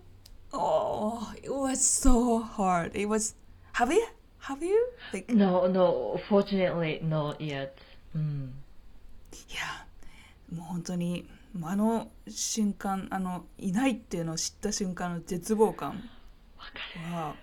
[0.51, 2.89] oh, it was so hard.
[2.89, 3.35] It was.
[3.73, 4.01] Have you?
[4.41, 4.75] Have you?
[5.13, 7.71] Like, No, no, fortunately not yet.
[8.13, 8.53] うん。
[9.31, 9.85] いや
[10.55, 11.29] もう本当に
[11.63, 16.03] あの瞬間あのいないっていうのを知った瞬間の絶望感
[17.11, 17.35] は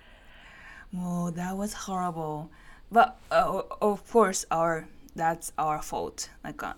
[0.92, 2.48] もう that was horrible
[2.92, 4.84] but、uh, of course our
[5.16, 6.76] that's our fault なんか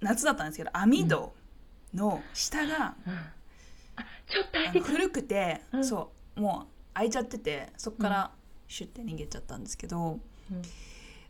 [0.00, 1.32] 夏だったんですけど網戸
[1.94, 3.12] の下が、る。
[4.26, 4.92] ちょっと開あいてくる。
[4.92, 8.30] の古くて、うんそうもう開いちゃっててそこから
[8.68, 10.18] シュッて逃げちゃったんですけど、
[10.50, 10.62] うん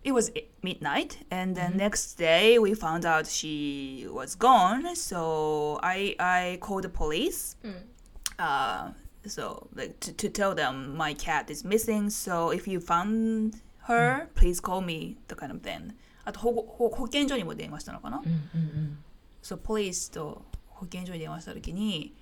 [0.07, 0.31] It was
[0.63, 4.95] midnight, and then next day we found out she was gone.
[4.95, 7.57] So I I called the police.
[7.63, 7.89] うん。
[8.37, 8.93] Uh,
[9.27, 12.11] so like to, to tell them my cat is missing.
[12.11, 13.55] So if you found
[13.89, 15.17] her, please call me.
[15.29, 15.95] The kind of thing.
[16.27, 18.19] あと保護保保健所にも電話したのかな。
[18.19, 18.35] うんうんう
[18.83, 18.99] ん。
[19.45, 22.15] そう、ポリスと保健所に電話した時に、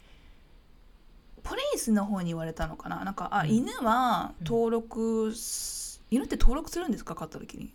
[1.44, 3.04] ポリスの方に言われたのかな？
[3.04, 3.50] なんか、あ、うん。
[3.50, 7.14] 犬は登録す、犬って登録するんですか？
[7.14, 7.72] 飼った時に。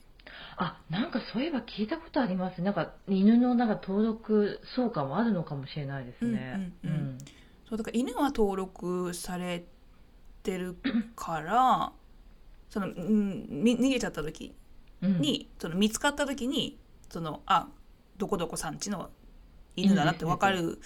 [0.57, 2.61] あ、なんかそういえば聞いたことあります。
[2.61, 6.73] なんか犬のなんか登録相関もあるのかもしれないですね。
[6.83, 7.17] うんうんうん。
[7.69, 9.63] そう、だから犬は登録され
[10.43, 10.75] てる
[11.15, 11.93] から、
[12.69, 14.53] その、うん、み逃げちゃった時
[15.01, 15.21] うん。
[15.21, 16.77] に、その見つかった時に、
[17.09, 17.69] その、あ、
[18.17, 19.09] どこどこさんちの
[19.77, 20.81] 犬だなってわかる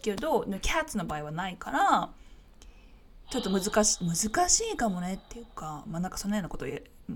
[0.00, 2.10] けど、キャッツの場合はないから、
[3.30, 6.66] ちょっと難し難しいかもねっていうか、まあなんかそんなようなこと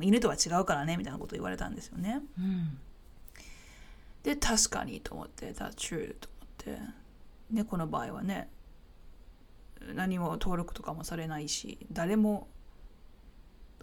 [0.00, 2.20] 犬とは違うからねみたいなことを言われたんですよね。
[2.38, 2.78] うん
[4.22, 6.28] で、確かにと思って、that's true と
[6.66, 6.82] 思って、
[7.50, 8.48] 猫の場合はね、
[9.94, 12.48] 何も登録とかもされないし、誰も、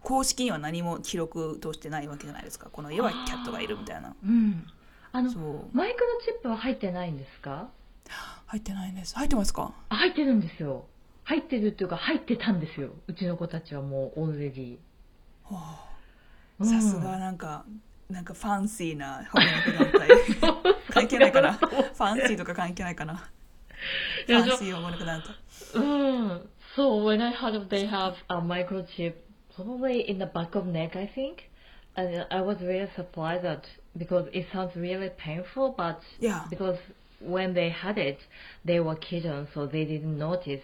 [0.02, 2.70] 公式には何も記録としてないわけじゃないですか。
[2.70, 4.16] この家はキャットがいるみたいな。
[4.24, 4.66] うん。
[5.12, 5.76] あのそう。
[5.76, 7.70] マイクロチップは入ってないんですか？
[8.48, 9.16] 入ってないんです。
[9.16, 9.74] 入ってますか？
[9.90, 10.86] あ入ってるんですよ。
[11.24, 12.90] 入ってるっていうか入ってたんですよ。
[13.08, 14.78] うちの子たちはもうオールレディ。
[16.64, 17.66] さすがなんか、
[18.10, 20.10] なんかファンシーな保護猫団体。
[20.90, 21.54] 関係ないかな？
[21.54, 23.16] ファンシーとか関係ないかな？
[24.26, 25.30] ファンシー保護猫団体。
[25.76, 26.50] うん。
[26.76, 29.14] So when I heard they have a microchip
[29.56, 31.50] probably in the back of neck, I think,
[31.96, 33.62] and I was really surprised that
[33.98, 36.46] because it sounds really painful, but Yeah.
[36.50, 36.78] because
[37.20, 38.20] when they had it,
[38.64, 40.64] they were kittens, so they didn't notice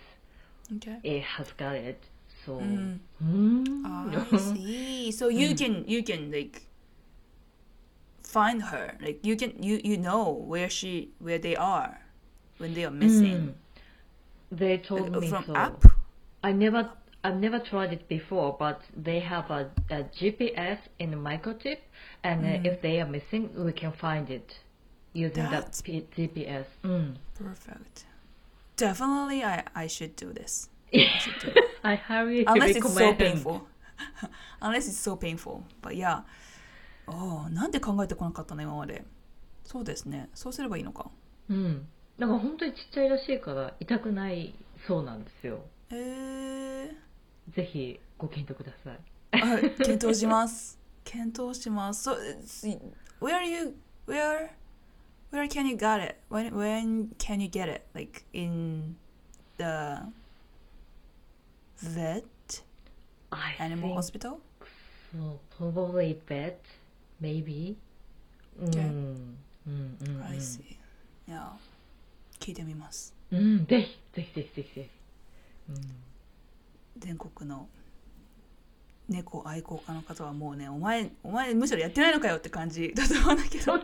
[0.78, 0.98] Okay.
[1.04, 2.02] it has got it.
[2.46, 3.00] So, Mm.
[3.24, 4.34] Mm.
[4.34, 5.12] I see.
[5.12, 6.62] So you can you can like
[8.24, 8.98] find her.
[9.02, 12.00] Like you can you you know where she where they are
[12.58, 13.56] when they are missing.
[14.52, 14.58] Mm.
[14.58, 15.56] They told Like, me from so.
[15.56, 15.84] app.
[16.44, 16.90] I never
[17.25, 21.79] I've never tried it before, but they have a, a GPS in the microchip,
[22.25, 22.67] and uh, Mm.
[22.67, 24.55] if they are missing, we can find it
[25.13, 26.65] using that That's- P- GPS.
[26.83, 27.17] Mm.
[27.39, 28.05] Perfect.
[28.77, 30.71] Definitely, I I should do this.
[30.95, 31.57] I should do it.
[31.83, 33.19] I highly Unless it's so recommend.
[33.19, 33.67] painful.
[34.63, 35.63] Unless it's so painful.
[35.83, 36.23] But yeah.
[37.07, 39.05] ああ、なんで考えてこなかったの今まで。
[39.65, 40.31] そうですね。
[40.35, 41.11] そうすればいいのか。
[41.51, 41.87] うん。
[42.19, 44.55] なんか本当にちっちゃいらしいから痛くない
[44.87, 45.61] そうなんですよ。
[45.91, 46.95] えー。
[47.54, 49.00] ぜひご検討ください。
[49.32, 50.80] あ検討します。
[51.04, 52.10] 検討します。
[52.10, 52.18] So,
[53.20, 53.76] where you
[54.08, 54.50] where
[55.32, 56.16] where can you get it?
[56.30, 57.84] When when can you get it?
[57.94, 58.96] Like in
[59.58, 60.12] the
[61.82, 62.24] vet
[63.32, 64.40] I animal hospital?
[65.12, 65.40] so.
[65.58, 66.60] Probably vet,
[67.22, 67.76] maybe.
[68.60, 68.70] うん。
[68.70, 68.80] Okay.
[68.80, 70.24] うんうんうん。
[70.24, 70.62] I see.
[71.28, 71.54] いや、
[72.40, 73.14] 聞いてみます。
[73.32, 74.90] うん、ぜひぜひぜひぜひぜひ。
[75.70, 75.76] うん。
[76.98, 77.68] 全国の
[79.08, 83.74] 猫愛好家の方はもうね、お前お前むしろやってないのかよって感じ だと思うんだけど。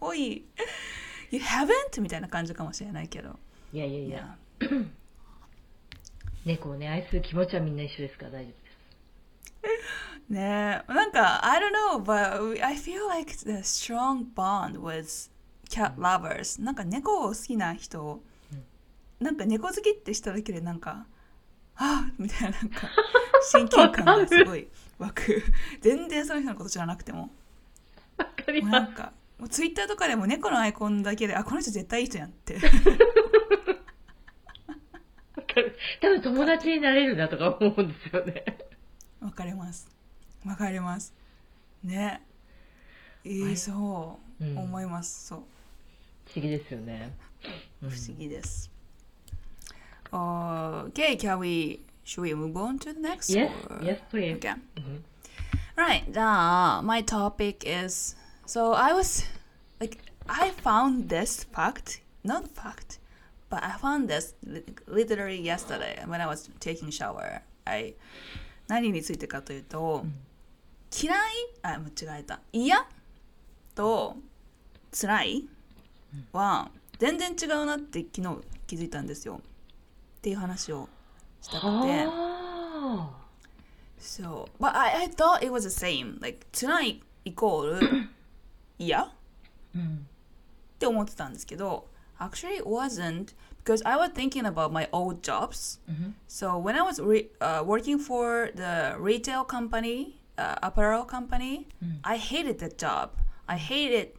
[0.00, 0.44] おい、
[1.30, 2.00] You haven't?
[2.00, 3.38] みたいな感じかもしれないけど。
[3.72, 4.36] いやいやいいやや、
[6.44, 8.60] 猫をね愛する気持ちはみんな一緒ですから大丈夫です。
[10.32, 15.30] ねえなんか I don't know but I feel like the strong bond with
[15.68, 18.20] cat lovers なんか猫を好きな人
[19.20, 21.06] なんか猫好きってしただけでなんか
[21.76, 22.88] ああみたいななんか
[23.52, 25.42] 親近感がすごい湧く。
[25.80, 27.30] 全然その人のこと知らなくても。
[28.18, 32.58] わかりもうまなんかもうツイッターとかでも猫のアイコンだけであこの人絶対いい人やんって。
[36.00, 38.44] 多分友達になれるなとか思うんですよね。
[39.20, 39.88] わかります。
[40.46, 41.14] わかります。
[41.82, 42.22] ね。
[43.24, 44.58] えー、そう、うん。
[44.58, 45.28] 思います。
[45.28, 45.38] そう。
[46.26, 47.14] 不思議ですよね。
[47.80, 48.70] 不思議です、
[50.12, 54.34] Okay, can we should we move on to the next Yes, or- yes, please.
[54.36, 54.54] Okay.
[54.76, 55.02] Mhm.
[55.76, 56.16] Right.
[56.16, 59.24] Uh, my topic is so I was
[59.80, 62.98] like I found this fact, not fact,
[63.48, 67.42] but I found this li- literally yesterday when I was taking shower.
[67.66, 67.94] I
[68.68, 70.04] 何についてかというと、
[71.02, 71.18] 嫌い
[71.62, 72.86] あ間違えた嫌
[73.74, 74.16] と
[74.92, 75.48] 辛い
[76.32, 79.40] は全然違うなって昨日気づいたんですよ
[80.19, 80.89] っていう話を
[81.41, 81.67] したくて。
[81.67, 83.25] は
[83.99, 86.19] So, but I, I thought it was the same.
[86.21, 88.09] Like, tonight イコール
[88.77, 89.13] 嫌っあ。
[89.75, 90.07] うん。
[90.77, 91.87] て思ってたんですけど、
[92.19, 93.33] actually it wasn't
[93.63, 95.79] because I was thinking about my old jobs.
[95.87, 96.15] うん。
[96.27, 101.67] So when I was re- uh, working for the retail company, uh, apparel company,
[102.03, 103.11] I hated that job.
[103.47, 104.09] I hated,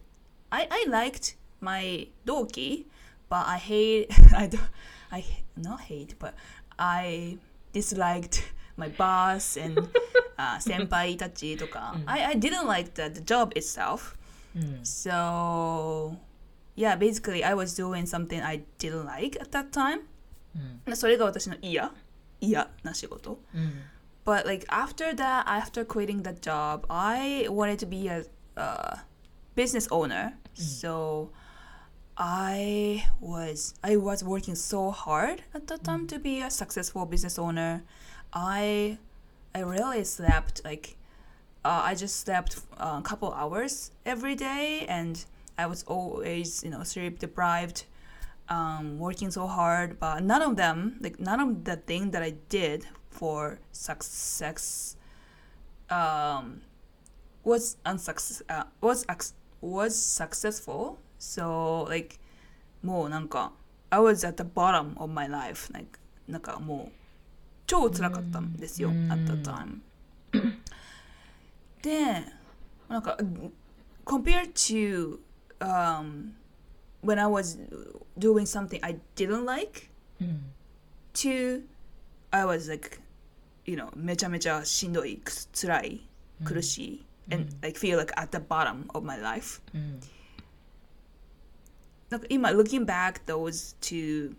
[0.51, 2.87] I, I liked my doki,
[3.29, 4.61] but I hate, I don't,
[5.11, 5.25] I
[5.57, 6.35] not hate, but
[6.79, 7.39] I
[7.73, 8.43] disliked
[8.77, 9.79] my boss and
[10.39, 14.17] uh, senpai tachi とか I, I didn't like the, the job itself.
[14.55, 14.81] うん。
[14.83, 16.17] So
[16.77, 20.03] yeah, basically I was doing something I didn't like at that time.
[20.87, 20.97] うん。
[20.97, 21.93] それが私の嫌
[22.41, 23.41] 嫌な仕事。
[23.55, 23.83] うん。
[24.25, 28.25] But like after that, after quitting that job, I wanted to be a
[28.57, 28.99] uh,
[29.55, 30.33] business owner.
[30.55, 31.31] So
[32.18, 37.40] I was I was working so hard at that time to be a successful business
[37.40, 37.84] owner.
[38.34, 38.98] I
[39.56, 40.98] I really slept like
[41.64, 45.24] uh, I just slept uh, a couple hours every day, and
[45.58, 47.86] I was always you know sleep deprived,
[48.50, 50.00] um, working so hard.
[50.00, 54.96] But none of them like none of the thing that I did for success
[55.90, 56.62] um,
[57.44, 59.06] was unsuccess uh, was
[59.62, 62.19] was successful So like
[62.83, 63.53] もうなんか
[63.91, 66.93] I was at the bottom of my life like なんかもう
[67.67, 69.81] 超辛かったんですよ、うん at that time
[71.83, 72.25] で
[72.89, 73.17] なんか
[74.05, 75.19] compared to
[75.61, 76.33] um,
[77.03, 77.59] when I was
[78.19, 79.91] doing something I didn't like
[80.21, 80.53] うん。
[81.15, 81.63] to
[82.31, 83.01] I was like
[83.65, 86.09] you know めちゃめちゃしんどいくす辛い
[86.45, 90.01] 苦しい、and like feel like at the bottom of my life うん。
[92.12, 94.36] なんか今 looking back those two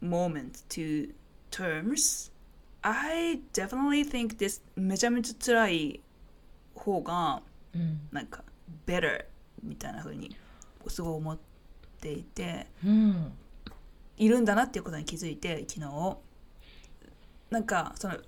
[0.00, 1.12] moments two
[1.50, 2.30] terms
[2.82, 6.00] I definitely think this めちゃめちゃ辛い
[6.74, 7.42] 方が
[7.74, 8.00] うん。
[8.12, 8.44] なんか
[8.86, 9.24] better
[9.62, 10.36] みたいな風に
[10.86, 11.38] すごい思っ
[12.00, 13.32] ていてうん。
[14.16, 16.16] いるんだなっていうことに気づいて昨日
[17.50, 18.22] なんかそのう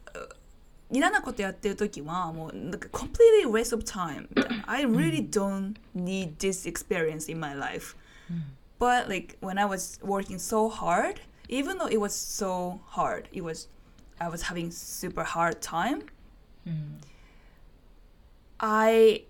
[0.91, 4.29] 嫌なことやってる時はもうなんか completely waste of time
[4.67, 7.97] I really don't need this experience in my life
[8.80, 13.44] but like when I was working so hard even though it was so hard it
[13.44, 13.68] was
[14.20, 16.06] I was having super hard time
[16.66, 17.00] うん。
[18.66, 19.26] I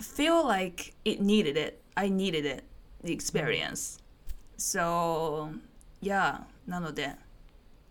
[0.00, 1.80] feel like it needed it.
[1.94, 2.64] I needed it,
[3.04, 4.00] the experience.
[4.56, 5.52] So,
[6.00, 7.14] yeah, なので、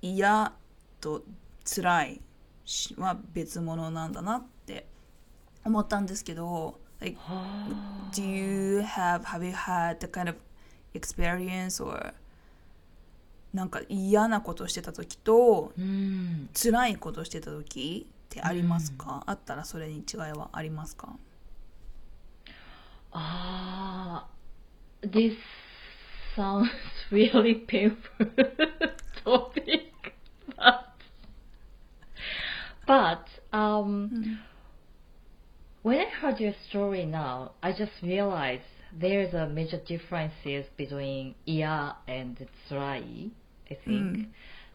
[0.02, 0.54] 嫌
[1.00, 1.24] と
[1.64, 2.22] 辛い
[2.66, 4.86] しは別物なんだなって
[5.64, 8.12] 思ったんですけど、like, はあ。
[8.12, 10.36] do you have, have you had the kind of
[10.99, 12.15] experience or
[13.55, 16.51] なんか嫌なことしてた時とうん。
[16.55, 21.17] 辛いことしてた時ってありますか、あったらそれに違いはありますか
[23.13, 25.07] ああ。
[25.07, 25.37] This
[26.37, 26.69] sounds
[27.11, 27.97] really painful
[29.25, 29.93] topic.
[30.57, 30.85] But,
[32.87, 34.39] but um,
[35.83, 38.65] when I heard your story now, I just realized
[39.00, 42.38] there's a major differences between iya and
[42.70, 43.32] tsurai,
[43.70, 44.28] I think.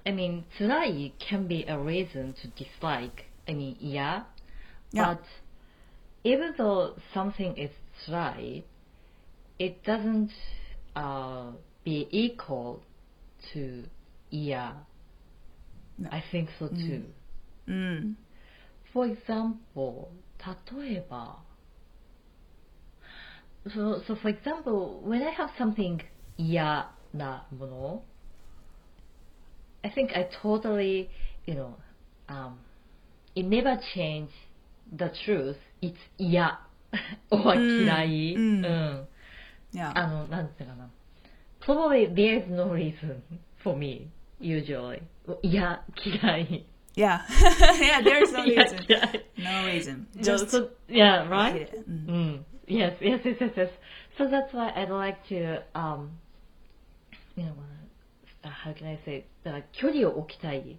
[0.07, 4.25] I mean, tsurai can be a reason to dislike, I mean, iya.
[4.93, 5.15] Yeah.
[5.15, 5.23] But
[6.25, 7.71] even though something is
[8.07, 8.63] tsurai,
[9.59, 10.31] it doesn't
[10.95, 11.53] uh,
[11.85, 12.83] be equal
[13.53, 13.85] to
[14.33, 14.73] iya.
[15.99, 16.09] No.
[16.11, 17.05] I think so too.
[17.67, 18.17] うん。
[18.93, 21.43] for example, 例えば、
[23.75, 26.01] so, so for example, when I have something
[26.39, 28.03] 嫌なもの、
[29.83, 31.09] I think I totally,
[31.47, 31.75] you know,
[32.29, 32.59] um,
[33.35, 34.33] it never changed
[34.97, 35.57] the truth.
[35.83, 36.59] It's 嫌
[37.31, 38.35] or うん嫌い。
[38.35, 39.09] うんうん。
[39.73, 39.93] Yeah.
[39.95, 40.91] あの、なんていうかな。
[41.61, 43.21] Probably there's no reason
[43.63, 44.09] for me,
[44.41, 45.03] usually.
[45.43, 46.67] 嫌、嫌い。
[46.97, 47.21] yeah.
[47.81, 48.87] yeah, there's no 嫌 reason.
[48.89, 49.25] 嫌い。
[49.39, 50.07] No reason.
[50.23, 51.57] So, Just so, yeah, hate right?
[51.57, 51.85] it.
[51.87, 52.45] うん Mm.
[52.67, 53.71] Yes, yes, yes, yes, yes.
[54.19, 56.11] So that's why I'd like to, um,
[57.37, 57.55] you know,
[58.45, 60.79] uh, how can I say, だから距離を置きたい。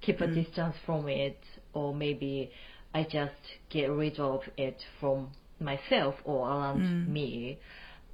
[0.00, 1.36] keep a うん distance from it,
[1.72, 2.50] or maybe
[2.92, 3.30] I just
[3.70, 5.28] get rid of it from
[5.60, 7.58] myself or around うん me.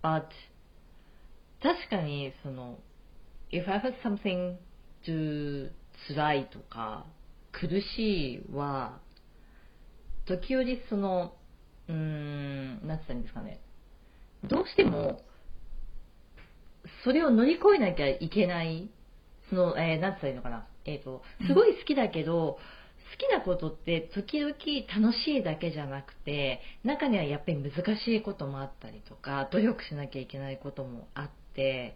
[0.03, 0.25] But
[1.63, 2.79] 確かにその
[3.51, 4.57] if I have something
[5.07, 5.71] to
[6.09, 7.07] 辛いとか
[7.53, 8.99] 苦しいは
[10.27, 11.35] 時折その
[11.90, 13.60] うーんなんて言ったらいいんですかね。
[14.44, 15.22] どうしても
[17.04, 18.90] それを乗り越えなきゃいけない
[19.50, 20.68] その、えー、なんて言ったらいいのかな。
[20.86, 22.60] えっ、とすごい好きだけど、
[23.12, 31.96] 好きなことって時々楽しいだけじゃなくて中にはやっぱり難しいこともあったりとか努力しなきゃいけないこともあって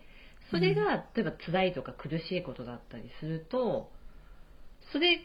[0.51, 3.91] それが例えば辛いとか苦しいことだったりすると
[4.93, 5.21] それ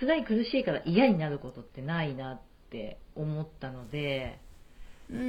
[0.00, 2.40] 辛い苦しいから嫌になることってないなっ
[2.70, 4.38] て思ったので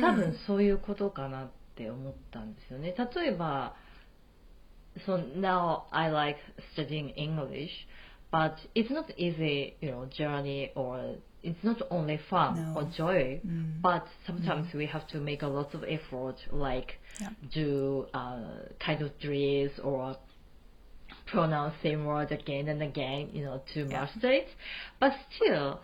[0.02, 3.76] 多分そういうことかなって思ったんですよね例えば
[5.08, 6.38] So now I like
[6.76, 7.70] studying English
[8.32, 12.80] but it's not easy you know journey or it's not only fun No.
[12.82, 17.32] or joy うん but sometimes we have to make a lot of effort like Yeah.
[17.54, 20.16] do uh, kind of drills or
[21.32, 24.02] pronounce same word again and again you know to Yeah.
[24.02, 24.48] master it
[25.00, 25.80] but still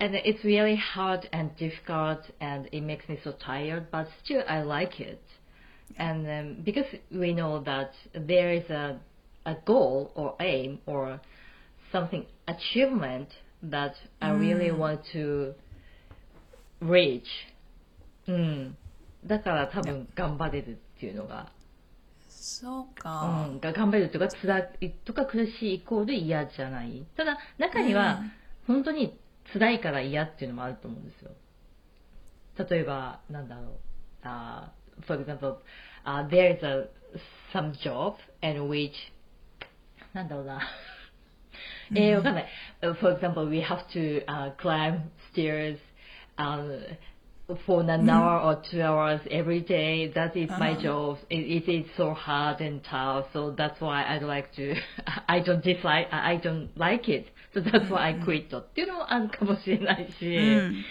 [0.00, 4.60] and it's really hard and difficult and it makes me so tired but still i
[4.62, 5.22] like it
[5.98, 8.98] and um, because we know that there is a,
[9.46, 11.20] a goal or aim or
[11.92, 13.28] something achievement
[13.62, 14.78] that i really Mm.
[14.78, 15.54] want to
[16.80, 17.28] reach
[18.26, 18.76] うん
[19.26, 21.50] だから多分頑張れるっていうのが、
[22.28, 23.26] そううか。
[23.56, 28.22] ん、が頑張れるとか辛いとか苦しいイコール嫌じゃないただ中には
[28.66, 29.18] 本当に
[29.52, 31.30] 辛いから嫌っていうのもあると思うんですよ
[32.68, 33.66] 例えばなんだろう
[34.22, 34.72] あ、
[35.06, 36.88] for example、uh, there is a
[37.52, 38.92] some job in which
[40.12, 40.60] なんだろうな
[41.94, 42.46] えー、わかんない。
[43.00, 46.80] For example, we have to、uh, climb stairs、um,
[47.66, 50.08] for an hour or two hours every day.
[50.14, 50.82] That is my Uh-huh.
[50.82, 51.18] job.
[51.28, 53.26] It, it is so hard and tough.
[53.32, 54.74] So that's why I'd like to.
[55.28, 56.08] I don't dislike.
[56.10, 57.26] I don't like it.
[57.54, 58.56] So that's why I quit.
[58.56, 60.36] っていうのもあるかもしれないし。
[60.36, 60.84] うん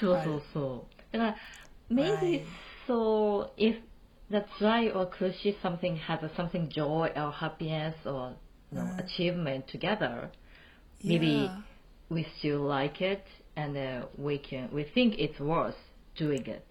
[0.00, 1.12] そうそうそう。
[1.12, 1.36] だから、
[1.90, 2.42] maybe Right.
[2.86, 3.80] so if
[4.30, 8.34] the try or 苦しい something has a something joy or happiness or
[8.72, 9.04] you know, Mm.
[9.04, 10.30] achievement together,
[11.02, 11.62] maybe Yeah.
[12.10, 13.22] we still like it
[13.56, 15.74] and uh, we can we think it's worth
[16.16, 16.62] doing it.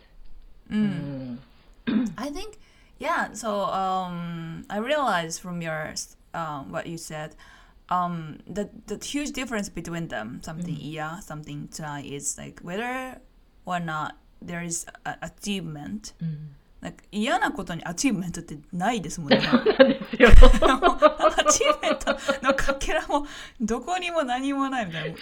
[0.69, 1.39] うん
[1.87, 2.13] うん。
[2.15, 2.57] I think,
[2.99, 3.33] yeah.
[3.33, 5.93] So um, I realized from your
[6.33, 7.31] um, what you said,
[7.92, 13.20] Um, that the huge difference between them, something yeah, something try, is like whether
[13.66, 16.14] or not there is a achievement.
[16.20, 16.56] うん。
[16.80, 19.38] なんか嫌なことにアチーブメントってないですもんね。
[19.38, 20.28] なんですよ。
[20.34, 23.24] アチーブメントのかけらも
[23.60, 25.16] どこにも何もないみたいな。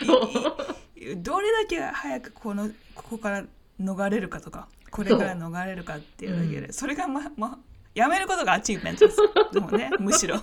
[1.17, 3.45] どれだけ早くこのここから
[3.79, 7.59] 逃れるかとか、これから逃れるかっていうだけで、うんそれがまま
[7.95, 9.19] やめることが achievement です。
[9.53, 10.41] でもね、むしろ。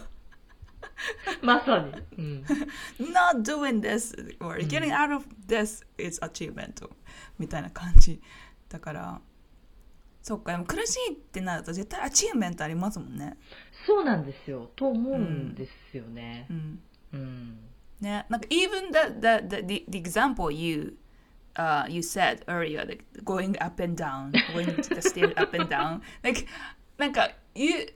[1.41, 1.91] まさに。
[2.17, 2.45] うん。
[2.99, 6.89] not doing this or うん getting out of this is achievement
[7.39, 8.21] みたいな感じ
[8.69, 9.21] だから
[10.21, 13.37] そっかでも苦しいってなると絶対 achievement ありますもんね
[13.85, 14.71] そうなんですよ。
[14.75, 16.53] と思うんですよねう。
[16.53, 16.79] ん
[17.13, 17.59] うん。
[18.01, 20.97] ねなんか even the, the, the, the example you
[21.55, 25.69] uh, you said earlier like going up and down going to the stairs up and
[25.69, 26.45] down like
[26.97, 27.93] なんか you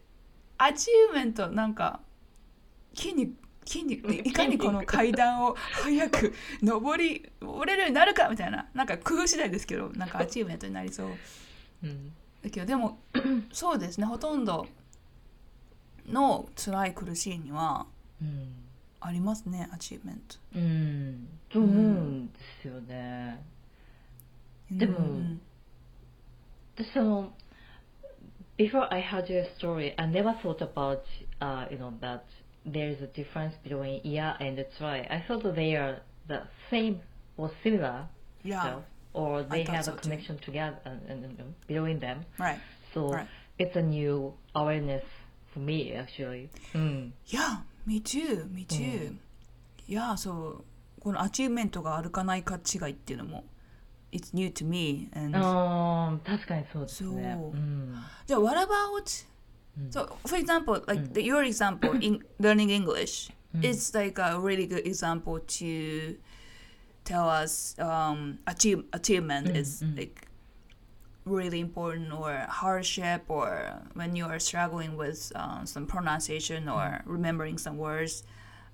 [0.58, 1.99] アチーブメントなんか
[2.96, 3.36] 筋肉
[3.66, 11.10] 筋肉いかにこの階段を早く登り登れるようになるかみたいななんか工夫次第ですけどなんか achievement になりそう
[11.84, 12.12] うん。
[12.44, 13.00] だけどでも
[13.54, 14.68] そうですねほとんど
[16.08, 17.86] の辛い苦しいには
[18.22, 18.54] うん。
[19.00, 21.28] ありますねアチーブメントうん。
[21.50, 23.44] と思うんですよね。
[24.72, 25.42] でもうん
[26.76, 27.34] 私その
[28.58, 31.02] before I heard your story, I never thought about
[31.39, 32.22] uh, you know that
[32.66, 34.99] there is a difference between yeah and try.
[35.09, 36.99] I thought they are the same
[37.38, 38.07] or similar
[38.43, 38.62] Yeah.
[38.62, 38.84] stuff,
[39.14, 40.01] or they have so a too.
[40.09, 42.26] connection together and, and, and between them.
[42.39, 42.59] Right.
[42.93, 43.28] So Right.
[43.59, 45.03] it's a new awareness
[45.53, 46.49] for me actually.
[46.74, 47.12] Mm.
[47.28, 49.16] Yeah, me too, me too.
[49.88, 50.64] いや、そう、
[51.01, 53.43] このアチーブメントがあるかないか違いっていうのも、
[54.12, 55.09] It's new to me.
[55.14, 55.38] And
[56.26, 57.34] 確かにそうですね。
[57.38, 57.95] そううん
[58.28, 59.26] じゃあ、what about,
[59.80, 59.94] Mm.
[59.94, 61.14] so for example, like mm.
[61.14, 63.64] the, your example in learning English, mm.
[63.64, 66.18] it's like a really good example to
[67.04, 70.28] tell us um, achieve, achievement is like
[71.26, 77.58] really important or hardship or when you are struggling with um, some pronunciation or remembering
[77.58, 78.24] some words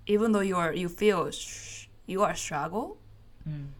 [0.07, 2.97] even though you are you feel sh- you are struggle
[3.45, 3.73] うん。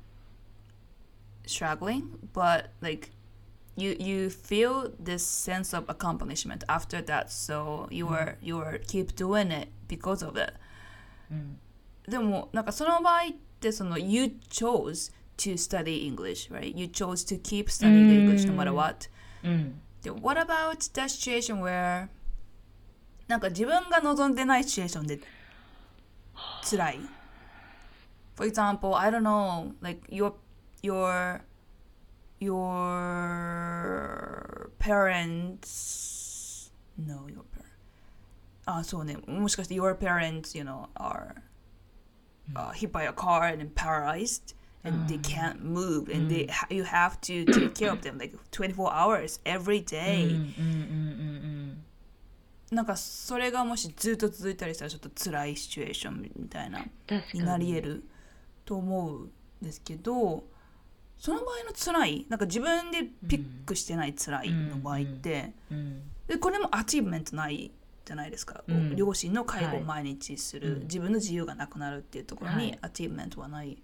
[1.48, 3.12] struggling but like
[3.77, 9.15] you you feel this sense of accomplishment after that so you are you are keep
[9.17, 10.55] doing it because of it
[11.31, 11.59] うん。
[12.09, 19.09] でもなんかその場合ってその you chose to study English right you chose to keep studying English no matter what
[19.43, 19.81] うん。
[20.03, 22.09] で what about the situation where
[23.29, 25.21] なんか自分が望んでないシチュエーションで
[26.69, 27.01] 辛い
[28.35, 30.33] For example, I don't know, like your
[30.83, 31.43] your
[32.40, 37.46] your parents no your parents
[38.66, 41.36] あそうねもしかして your parents you know are
[42.54, 47.20] uh, hit by a car and paralyzed and they can't move and they you have
[47.22, 50.54] to take care of them like 24 hours every うん day、
[52.76, 56.86] なんかそれがもしずっと続いたりしたらちょっと辛いシチュエーションみたいな。
[57.34, 58.04] になり得る
[58.66, 59.32] と思うん
[59.62, 60.44] ですけど
[61.20, 66.02] その場合の辛いなんか自分で pick してない辛いの場合って、うん。
[66.28, 67.72] でこれも achievement ない
[68.06, 68.96] じゃないですか、うん。
[68.96, 73.78] 両親の介護はいを毎日する、うん自分の自由がなくなるっていうところにはい achievement はない、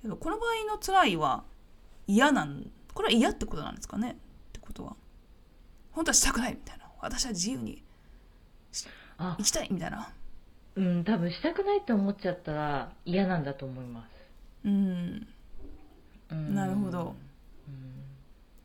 [0.00, 1.44] けどこの場合の辛いは
[2.06, 4.10] 嫌なんこれは嫌ってことなんですかね？
[4.10, 4.14] っ
[4.52, 4.96] てことは。
[5.92, 6.84] 本当はしたくないみたいな。
[7.00, 7.82] 私は自由に
[9.18, 9.36] あ。
[9.38, 10.10] 行きたいみたいな。
[10.74, 14.10] うん、多分したくないって思っちゃったら嫌なんだと思います。
[14.64, 15.28] うんうん
[16.32, 17.14] なるほど。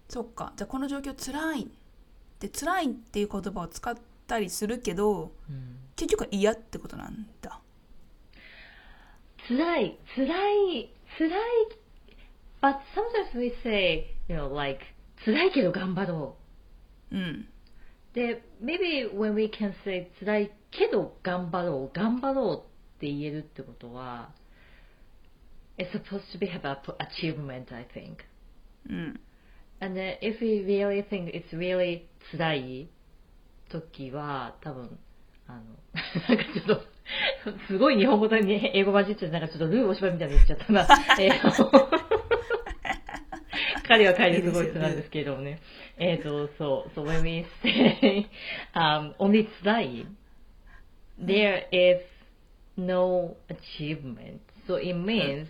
[0.09, 0.53] そっか。
[0.55, 1.67] じゃあこの状況辛い。
[2.39, 3.95] で辛いっていう言葉を使っ
[4.27, 5.77] たりするけどうん。
[5.95, 7.59] 結局は嫌ってことなんだ。
[9.47, 11.31] 辛い、辛い、辛い。
[12.61, 14.81] But sometimes we say, you know, like,
[15.25, 16.35] 辛いけど頑張ろ
[17.11, 17.15] う。
[17.15, 17.19] ん。
[17.19, 17.45] う。
[18.13, 22.57] で、maybe when we can say 辛いけど頑張ろう、頑張ろう
[22.97, 24.29] って言えるってことは、
[25.77, 28.25] it's supposed to be about achievement, I think.
[28.89, 29.19] うん
[29.79, 32.89] And then if we really think it's really 辛い
[33.69, 34.97] 時は、多分、
[35.47, 35.61] あの、
[36.27, 36.81] なんかちょっと、
[37.67, 40.87] すごい日本語とに英語混じってて、なんかちょっとルーお芝居みたいに言っちゃったな。
[41.19, 41.29] え
[43.87, 45.61] 彼は彼ですごい辛いんですけれどもね。
[45.97, 48.27] えっと、そう、so when we say,
[48.75, 50.07] um, only 辛い、
[51.23, 52.03] there is
[52.77, 54.39] no achievement.
[54.67, 55.47] So it means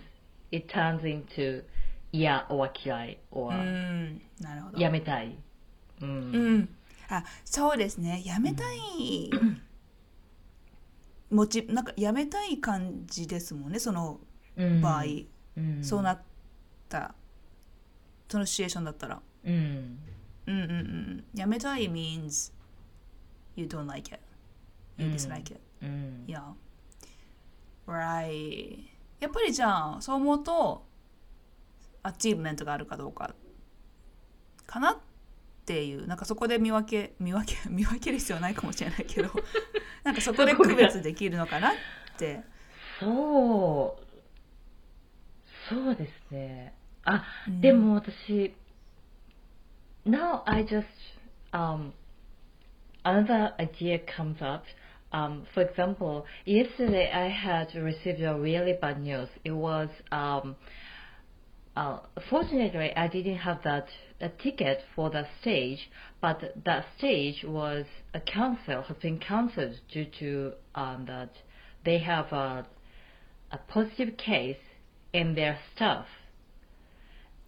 [0.51, 1.63] it turns into
[2.11, 5.35] 嫌 or 嫌い or うんなるほどやめたい。
[6.01, 6.09] うん。
[6.09, 6.69] うん
[7.09, 9.29] あそうですねやめたい
[11.29, 14.19] もちなんかやめたい感じですもんねその
[14.57, 15.03] うん場合、
[15.57, 16.21] うんそうなっ
[16.89, 17.15] た
[18.29, 19.99] そのシチュエーションだったらうん。
[20.47, 22.51] うんうんうんやめたい means
[23.55, 24.19] you don't like it
[24.97, 26.25] you うん dislike it、うん。
[26.27, 26.41] Yeah.
[27.87, 28.79] Right.
[29.19, 30.85] やっぱりじゃあそう思うと
[32.03, 33.33] achievement があるかどうか
[34.65, 34.97] かなっ
[35.65, 39.29] ていうなんかそこで見分け 見分け見分ける必要はないかもしれないけど
[40.03, 41.73] なんかそこで区別できるのかなっ
[42.17, 42.43] て
[42.99, 44.07] そう。
[45.69, 46.73] そうですね。
[47.03, 48.55] あ、うんでも私、
[50.05, 50.85] now I just,
[51.51, 51.91] um,
[53.03, 54.65] another idea comes up.
[55.11, 59.29] Um, for example, yesterday I had received a really bad news.
[59.43, 60.55] It was, um,
[61.75, 61.99] uh,
[62.29, 63.87] fortunately, I didn't have that
[64.19, 65.89] a ticket for the stage,
[66.19, 71.31] but that stage was a cancel has been cancelled due to um, that
[71.85, 72.65] they have a,
[73.51, 74.57] a positive case
[75.13, 76.07] in their staff,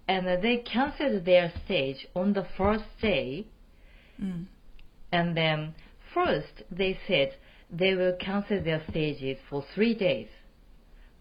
[0.08, 3.46] and they cancelled their stage on the first day,
[4.20, 4.48] うん、
[5.12, 5.74] and then
[6.14, 7.34] first they said
[7.72, 10.30] they will cancel their stages for three days.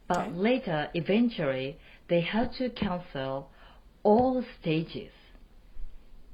[0.09, 0.36] But Okay.
[0.36, 1.78] later, eventually,
[2.09, 3.51] they had to cancel
[4.03, 5.12] all stages.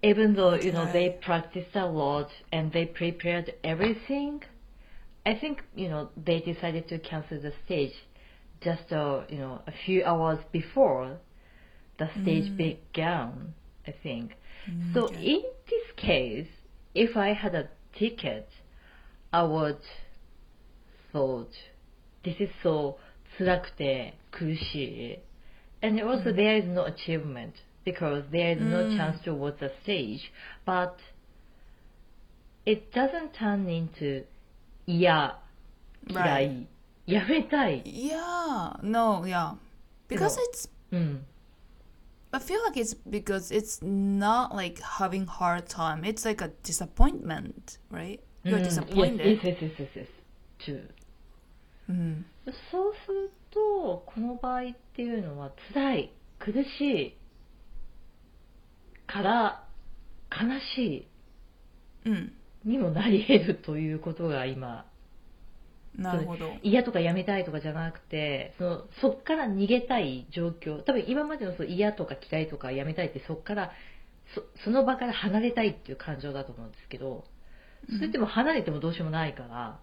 [0.02, 4.42] Even though, you know, they practiced a lot and they prepared everything,
[5.26, 7.94] I think, you know, they decided to cancel the stage
[8.64, 11.18] just uh, you know a few hours before
[11.98, 13.54] the stage began.
[13.86, 14.32] I think.
[14.94, 15.22] So okay.
[15.22, 16.48] in this case,
[16.94, 18.48] if I had a ticket,
[19.32, 19.80] I would
[21.13, 21.47] thought
[22.23, 22.97] this is so
[23.37, 25.19] 辛くて苦しい
[25.81, 27.53] and also there is no achievement
[27.85, 30.19] because there is no chance to watch the stage
[30.65, 30.95] but
[32.65, 34.25] it doesn't turn into
[34.85, 35.35] 嫌
[36.09, 36.67] 嫌い、
[37.07, 39.55] やめたい Yeah, no, yeah.
[40.07, 40.43] Because No.
[40.51, 41.25] it's, うん、
[42.31, 46.03] I feel like it's because it's not like having hard time.
[46.03, 48.19] It's like a disappointment, right?
[48.43, 49.19] You're うん disappointed.
[49.19, 50.07] Yes, yes, yes, yes, yes.
[50.59, 50.81] True.
[51.88, 52.26] うん
[52.70, 54.64] そうするとこの場合っ
[54.94, 57.16] ていうのは辛い苦しい
[59.06, 59.64] から
[60.30, 61.08] 悲し
[62.06, 62.32] うん。
[62.66, 64.86] いにもなり得るということが今
[65.96, 66.50] なるほど。
[66.62, 73.70] 嫌とかやめたいとかじゃなくてそのそっから逃げたい状況多分今までのそう嫌とか嫌いとかやめたいってそっから
[74.34, 77.24] そその場から離れたいっていう感情だと思うんですけど
[77.96, 79.80] それっても離れてもどうしようもないから、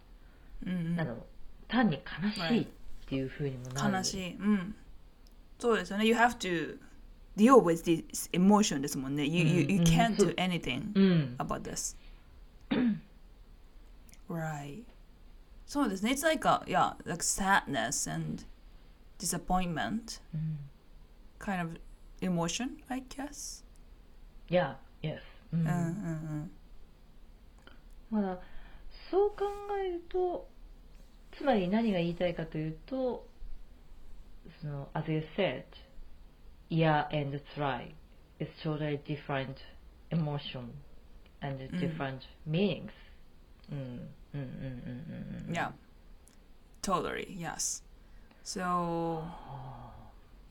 [0.65, 1.23] うんなんだろう
[1.71, 2.67] 単に悲しいっ
[3.07, 4.35] ていうふうにもなる悲しい。
[4.35, 4.75] うん。
[5.59, 6.05] そうですよね。
[6.05, 6.77] You have to
[7.37, 9.25] deal with this emotion ですもんね。
[9.25, 11.95] You, you, うん you うん can't do anything うん about this.
[14.29, 14.83] right.
[15.65, 16.11] そうですね。
[16.11, 18.43] It's like a, yeah, like sadness and
[19.19, 20.57] disappointment うん
[21.39, 21.77] kind of
[22.21, 23.63] emotion, I guess.
[24.49, 25.19] Yeah, yes.
[25.53, 25.77] うんうんうんう
[26.35, 26.51] ん。
[28.09, 28.39] まだ
[29.09, 29.45] そう考
[29.81, 30.49] えると
[31.36, 33.26] つまり何が言いたいかというと
[34.60, 35.64] その as you said
[36.70, 37.92] yeah and try
[38.40, 39.56] is totally different
[40.10, 40.70] emotion
[41.40, 42.90] and うん different meanings
[43.70, 44.42] うんうんうんうん
[45.44, 45.72] うんうん Yeah.
[46.82, 47.36] Totally.
[47.36, 47.82] Yes.
[48.44, 49.22] So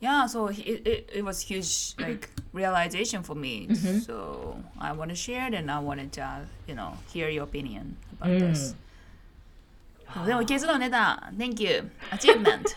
[0.01, 3.67] yeah, so he- it, it, it was huge like realization for me.
[3.69, 4.01] Mhm.
[4.01, 7.43] So I want to share it and I wanted to uh, you know hear your
[7.45, 8.75] opinion about う
[10.10, 10.26] ん this.
[10.26, 11.90] でも結論出た Thank you.
[12.10, 12.76] Achievement.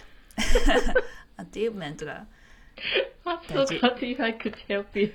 [1.38, 2.26] Achievement が
[3.54, 5.12] 大事 if I could help you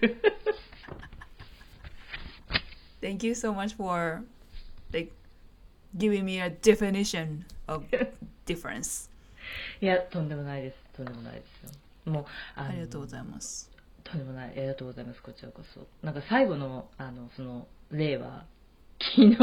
[3.01, 4.25] Thank you so much for
[4.93, 5.13] like
[5.97, 7.85] giving me a definition of
[8.47, 9.09] difference.
[9.81, 12.25] いやとんでもないですとんでもないですよもう
[12.57, 13.71] ありがとうございます。
[14.05, 18.45] とんでもないありがとうございますこちらこそなんか最後のあのその例は
[19.01, 19.37] 昨日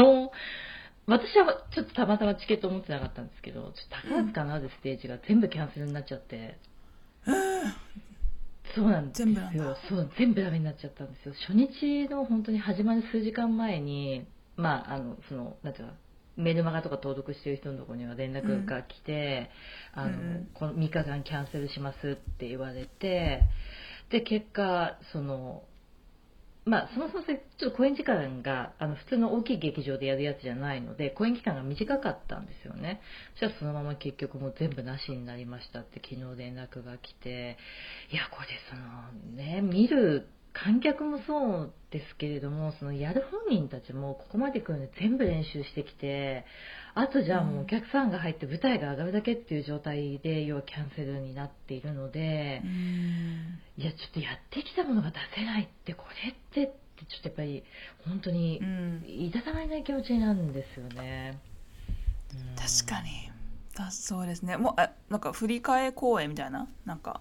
[1.06, 6.58] 私はちょっとたまたまチケット持ってなかったんですけどちょっと宝塚のあるステージが全部キャンセルになっちゃって、
[8.74, 9.26] そうなんですよ。
[9.26, 9.40] 全部
[9.88, 11.34] そう全部ダメになっちゃったんですよ。
[11.48, 14.26] 初日の本当に始まる数時間前に
[14.56, 15.94] まああのそのなんていうか
[16.36, 19.50] メルマガとか登録してる人のところには連絡が来て、
[19.94, 23.42] あのうんこの3日間キャンセルしますって言われて
[24.10, 25.62] で結果その
[26.66, 27.34] まあそもそもちょ
[27.68, 33.00] っと公演時間があの普通の大きい劇場でやるやつじゃないので公演期間が短かったんですよね。
[33.34, 37.56] そしたらそのまま結局もう全部なしになりましたって昨日連絡が来て。
[38.10, 40.28] いやこれそのね見る
[40.64, 46.46] 観客もそうですけれどもそのやる本人たちもここまで来るので全部練習してきて
[46.94, 52.62] あとじゃあもうお客さんが入って舞台が上がるだけっていう状態で要はキャンセルになっているので、
[53.76, 56.34] いやちょっとやってきたものが出せないってこれっ
[56.66, 57.62] てちょっとやっぱり
[58.08, 59.04] 本当にうん。
[59.06, 61.38] いたたまれない気持ちになるんですよね。
[62.32, 62.56] うん。
[62.56, 63.30] 確かに。
[63.76, 64.56] だそうですね。
[64.56, 66.66] もうあなんか振り替え公演みたいな？
[66.86, 67.20] なんか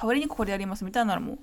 [0.00, 1.38] 代わりにここでやりますみたいなのも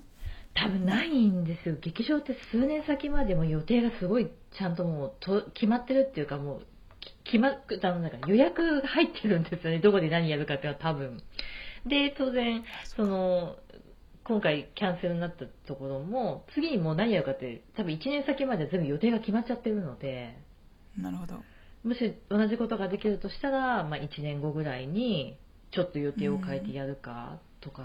[0.56, 1.76] 多分ないんですよ。
[1.80, 6.66] 劇場って数年先までも予定がすごいちゃんともうと決まってるっていうかもう
[7.00, 9.80] き決まっあのなんか予約が入ってるんですよね。
[9.80, 11.22] どこで何やるかっていうのは多分。
[11.86, 12.64] で当然
[12.96, 13.56] その
[14.24, 20.36] 今回キャンセルになったところも次にもう何やるかって多分1年先まで全部予定が決まっちゃってるので。
[20.96, 21.34] なるほど。
[21.84, 25.38] もし同じことができるとしたら、まあ、1年後ぐらいに
[25.70, 27.82] ちょっと予定を変えてやるかとか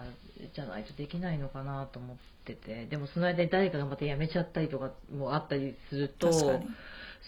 [0.53, 6.67] じゃないとできないのかなと思っててでもその間に誰かがまた辞めちゃったりとかもあったりすると確かに。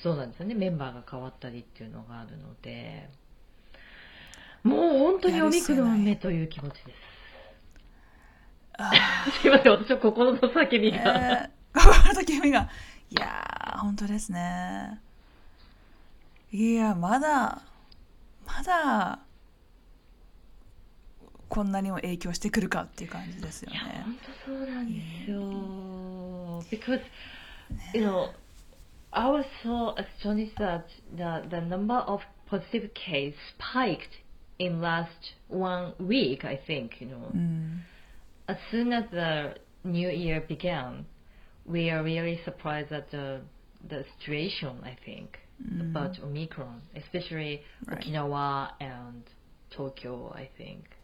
[0.01, 0.55] そうなんですよね。
[0.55, 3.09] メンバーが変わったりっていうのがあるので。
[4.63, 6.85] もう本当におみくの目という気持ちです。
[8.77, 8.91] あ
[9.41, 9.71] すいません。
[9.71, 12.69] 私は心の叫びーが、えー、 心の君が。
[13.11, 14.99] いやー本当ですね。
[16.51, 17.61] いやまだ
[18.47, 19.19] まだ
[21.48, 25.38] こんなにも影響してくるかっていう感じですよいやね本当そうなんですよ。
[26.70, 27.00] Because
[27.94, 28.28] you know,
[29.12, 30.84] I was so astonished that
[31.16, 32.20] the the number of
[32.50, 34.22] positive case spiked
[34.58, 37.32] in last one week, I think, you know,
[38.48, 41.06] as soon as the new year began,
[41.64, 43.40] we are really surprised at the
[43.88, 44.80] the situation.
[44.84, 45.38] I think
[45.80, 48.00] about Omicron, especially Right.
[48.04, 49.22] Okinawa and
[49.70, 50.32] Tokyo.
[50.34, 51.01] I think, yeah, it's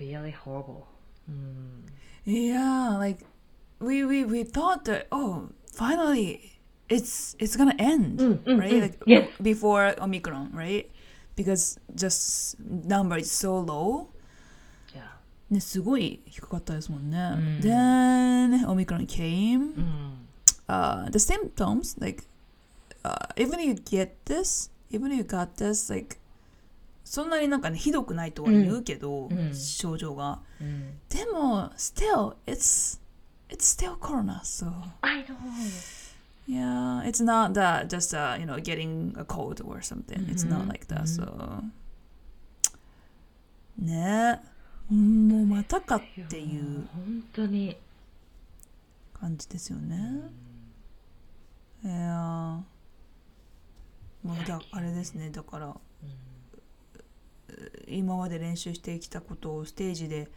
[0.00, 0.86] really horrible.
[1.30, 1.88] Mm.
[2.24, 3.20] Yeah, like
[3.80, 6.58] we we we thought that oh, finally
[6.88, 8.72] it's it's gonna end, Mm, mm, right?
[8.72, 8.80] mm.
[8.82, 9.28] Like Yes.
[9.42, 10.90] before Omicron, right?
[11.36, 14.08] Because just number is so low.
[14.94, 15.02] Yeah.
[15.50, 17.18] ね、すごい低かったですもんね。
[17.18, 19.74] ん Then Omicron came.
[19.74, 20.16] Mm.
[20.68, 22.24] Uh, the symptoms, like,
[23.04, 26.18] uh, even you get this, even you got this, like,
[27.11, 30.39] そんなになんかね、ひどくないとは言うけど、うん症状が。
[30.61, 30.93] Mm.
[31.09, 33.01] でも、still, it's,
[33.49, 35.35] it's still corona, so, I know.
[36.47, 40.25] yeah, it's not that just, uh, you know, getting a cold or something.
[40.29, 41.61] It's not like that, so.
[43.77, 44.39] ね
[44.89, 47.75] もうまたかっていう本当に。
[49.19, 49.97] 感じですよね。
[51.83, 52.61] いやー
[54.23, 55.75] もうだあれですねだから、
[57.87, 60.29] 今まで練習してきたことをステージで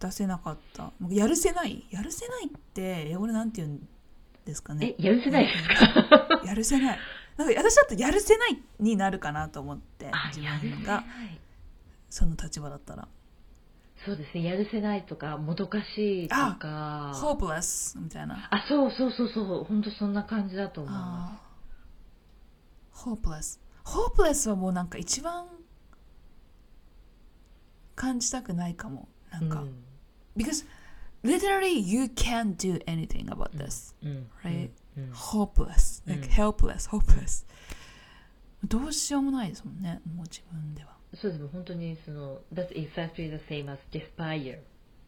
[0.00, 0.92] 出せなかった。
[1.08, 1.86] やるせない？
[1.90, 3.88] やるせないって英語でなんて言うん
[4.44, 4.94] ですかね？
[4.98, 6.42] え、やるせないですか？
[6.44, 6.98] やるせない。
[7.36, 11.04] なんか私だとやるせないになるかなと思ってあ、自分が。
[12.08, 13.08] その立場だったら。
[14.04, 17.12] そうですね、やるせないとか、もどかしいとか。
[17.14, 18.48] hopeless みたいな。
[18.50, 25.46] あ、そうそうそうそう、本当そんな感じだと思いあまー hopeless hopeless はもうなんか一番
[27.96, 29.44] 感じたくないかもなす。
[29.44, 29.82] んか、うん
[30.36, 30.66] because
[31.24, 37.46] literally you can't do anything about this、うん、right、うん hopeless うん like helpless hopeless、
[38.62, 44.58] どうしようもないですもんねもう自分ではそうですね、本当にその、that's exactly the same as despair。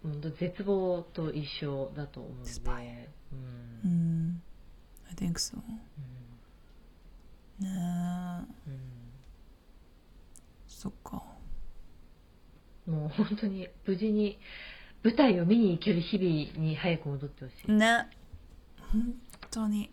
[0.03, 2.49] 本当絶望と一緒だと思うんで。
[2.51, 3.37] Despair う。
[3.85, 4.43] うんん
[5.11, 5.63] I think so ね
[7.63, 7.67] え
[8.69, 8.79] うん
[10.67, 11.23] そっか
[12.89, 14.39] もう本当に無事に
[15.03, 17.71] 舞台を見に行ける日々に早く戻ってほしい。
[17.71, 18.09] ね
[18.91, 19.15] 本
[19.51, 19.91] 当に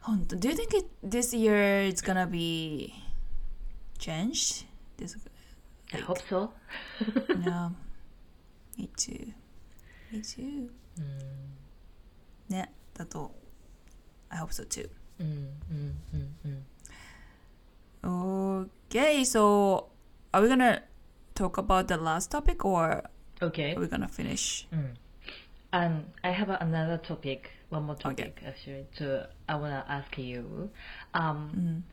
[0.00, 2.92] 本当 Do you think it, this year it's gonna be
[3.98, 4.66] changed?
[4.98, 5.16] This,
[5.92, 6.50] I hope so.
[7.42, 7.70] yeah.
[8.76, 9.32] Me too.
[10.12, 10.70] Me too.
[10.98, 11.56] うん
[12.48, 13.32] ね、だと
[14.28, 14.90] I hope so too.
[15.20, 16.64] うんうんうんうん。
[18.90, 19.89] Okay, so
[20.32, 20.82] are we gonna
[21.34, 23.02] talk about the last topic or
[23.42, 23.74] Okay.
[23.74, 24.66] are we gonna finish?
[24.72, 24.94] Mm.
[25.72, 28.24] And I have another topic, one more Okay.
[28.24, 28.86] topic actually.
[28.98, 30.70] To I wanna ask you.
[31.14, 31.84] Um, うん。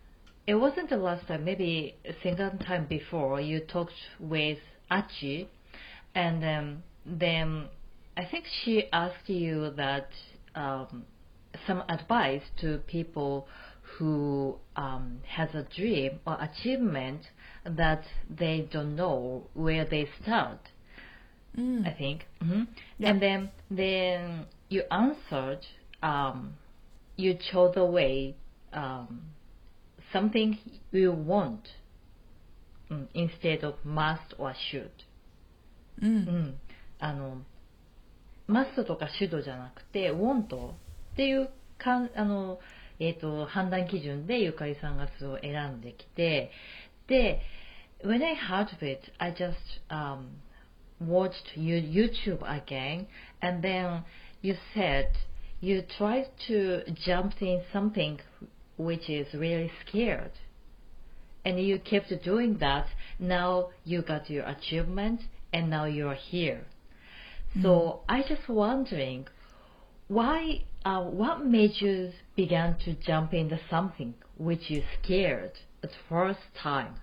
[0.47, 1.43] it wasn't the last time.
[1.43, 4.59] Maybe a second time before you talked with
[4.89, 5.49] Achi,
[6.15, 7.67] and um, then
[8.15, 10.07] I think she asked you that
[10.55, 11.03] um,
[11.67, 13.47] some advice to people
[13.97, 17.21] who um, has a dream or achievement
[17.75, 20.57] that they don't know where they start.
[21.57, 22.21] うん I think.
[22.41, 22.63] hmm
[22.99, 23.11] Yeah.
[23.11, 25.59] And then then you answered.
[26.01, 26.53] Um,
[27.17, 28.35] you chose a way.
[28.71, 29.21] Um,
[30.13, 30.57] something
[30.91, 31.67] you want
[32.89, 34.91] mm, instead of must or should.
[36.01, 36.59] うんうん、
[36.99, 37.41] あの
[38.47, 40.73] must とか should じゃなくて want っ
[41.15, 42.59] ていうかんあの、
[42.99, 46.51] えー、と判断基準でゆかりさんがそれを選んできて
[47.07, 47.41] で
[48.03, 50.41] when I heard of it I just um,
[50.99, 53.07] watched you YouTube again
[53.41, 54.03] and then
[54.41, 55.11] you said
[55.59, 58.19] you tried to jump in something
[58.77, 60.31] which is really scared
[61.47, 62.87] and you kept doing that.
[63.19, 65.21] Now you got your achievement
[65.53, 66.65] and now you're here.
[67.61, 69.27] So i just wondering
[70.09, 75.53] why uh, what made you began to jump into something which you scared
[75.87, 76.93] at first time.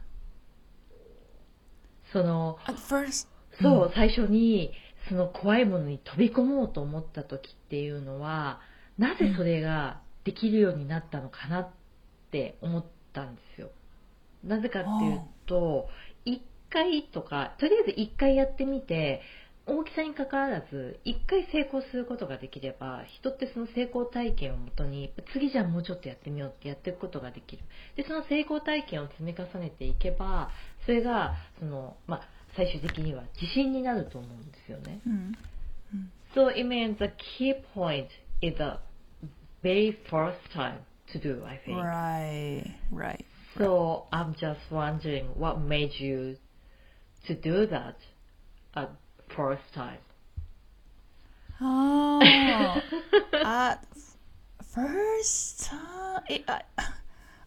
[2.12, 3.26] その At first,
[3.61, 4.72] そう、最初に
[5.09, 8.61] その怖いものに飛び込もうと思った時っていうのは
[8.99, 11.68] なぜそれができるようになったのかなっ
[12.30, 13.70] て思ったんですよ。
[14.43, 15.89] なぜかっていうと
[16.26, 19.22] 1回とかとりあえず1回やってみて
[19.67, 27.62] 大きさにかかわらず1回成功することができれば人ってその成功体験をもとに次じゃあもうちょっとやってみようってやっていくことができる
[27.97, 30.51] でその成功体験を積み重ねていけば
[30.85, 32.21] それがその、まあ、
[32.57, 35.01] 最終的には自信になると思うんですよね。
[35.07, 35.33] うん、
[36.35, 38.09] So it means the key point
[38.43, 38.79] is the
[39.62, 40.81] very first time
[41.12, 41.79] to do, I think.
[41.79, 43.25] right, right.
[43.57, 46.37] So I'm just wondering what made you
[47.29, 47.97] to do that
[48.75, 48.91] at
[49.34, 50.00] first time.
[51.62, 52.82] Oh,
[53.44, 53.86] at
[54.64, 56.62] first time, it, I,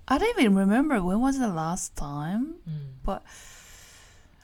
[0.09, 2.57] I don't even remember when was the last time.
[3.05, 3.23] But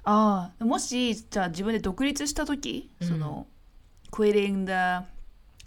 [0.04, 3.46] ああもしじゃあ自分で独立した時、うんその
[4.10, 5.06] quitting the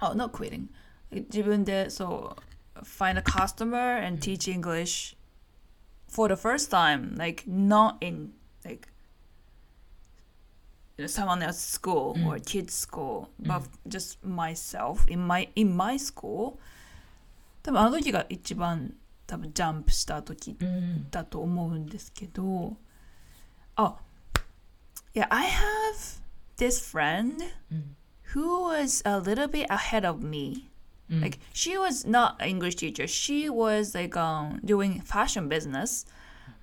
[0.01, 0.67] oh not quitting
[1.11, 2.35] 自分でそ
[2.75, 5.15] う find a customer and teach English
[6.09, 8.31] for the first time like not in
[8.65, 8.87] like
[11.07, 16.57] someone else's school or kids school but just myself in my in my school
[17.63, 18.93] 多分あの時が一番
[19.27, 22.75] 多分ジャンプした時うんだと思うんですけど、
[23.75, 23.95] あ、
[25.13, 26.19] yeah, I have
[26.57, 27.35] this friend
[27.71, 27.95] うん
[28.33, 30.69] who was a little bit ahead of me.
[31.09, 33.05] Like she was not an English teacher.
[33.05, 36.05] She was like um doing fashion business.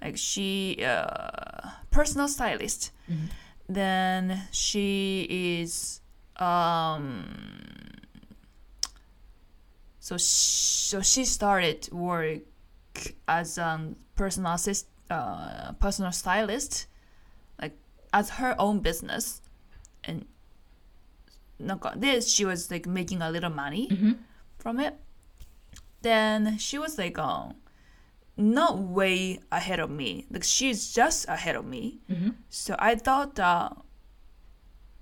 [0.00, 2.90] Like she uh personal stylist.
[3.67, 6.01] then she is
[6.37, 7.25] um
[9.99, 12.41] so so she started work
[13.27, 16.87] as a personal assist, uh, personal stylist
[17.61, 17.75] like
[18.13, 19.41] as her own business
[20.03, 20.25] and
[21.59, 24.11] not got this she was like making a little money mm-hmm.
[24.57, 24.95] from it
[26.01, 27.55] then she was like um
[28.35, 30.25] not way ahead of me.
[30.31, 31.99] Like she's just ahead of me.
[32.49, 33.69] So i thought uh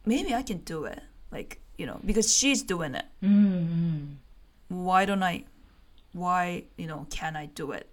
[0.06, 1.02] maybe i can do it.
[1.32, 3.06] Like you know because she's doing it.
[3.22, 4.18] うん
[4.70, 5.44] why don't I
[6.14, 7.88] why you know can I do it?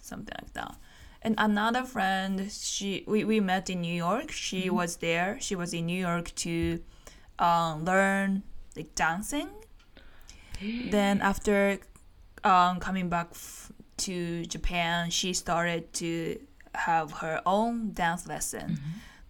[0.00, 0.74] Something like that.
[1.22, 4.30] And another friend she we, we met in New York.
[4.30, 5.36] She was there.
[5.40, 6.80] She was in New York to
[7.38, 8.42] um, learn
[8.76, 9.48] like dancing.
[10.90, 11.78] Then after
[12.44, 16.38] um, coming back f- to Japan she started to
[16.74, 18.78] have her own dance lesson.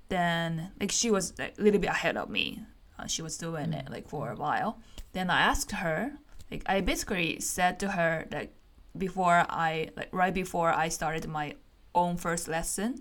[0.09, 2.63] Then like she was like, a little bit ahead of me.
[2.99, 4.79] Uh, she was doing it like for a while.
[5.13, 6.13] Then i asked her
[6.51, 8.53] like i basically said to her like
[8.97, 11.55] before i like right before i started my
[11.95, 13.01] own first lesson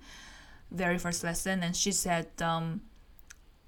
[0.72, 2.82] very first lesson and she said um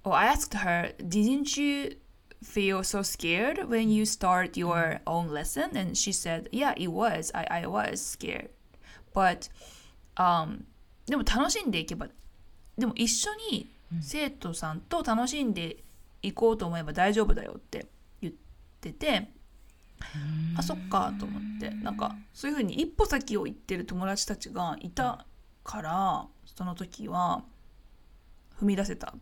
[0.04, 1.94] oh i asked her didn't you
[2.42, 5.76] feel so scared when you start your own lesson.
[5.76, 7.30] And she said yeah it was.
[7.34, 8.50] I, I was scared.
[9.14, 9.50] But
[10.16, 10.64] um
[11.06, 12.08] でも楽しんでいけば
[12.78, 13.68] でも一緒に
[14.00, 15.84] 生徒さんと楽しんで
[16.22, 17.86] いこうと思えば大丈夫だよって
[18.20, 18.34] 言っ
[18.80, 19.28] てて、
[20.56, 21.70] あそっかと思って。
[21.70, 25.26] なんかそういうふうに一歩先を行ってる友達たちがいた
[25.64, 27.42] からその時は
[28.60, 29.14] 踏み出せた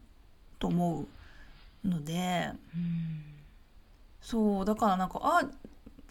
[0.59, 1.07] と思う
[1.85, 2.51] ので、
[4.21, 5.43] そうだからなんかあ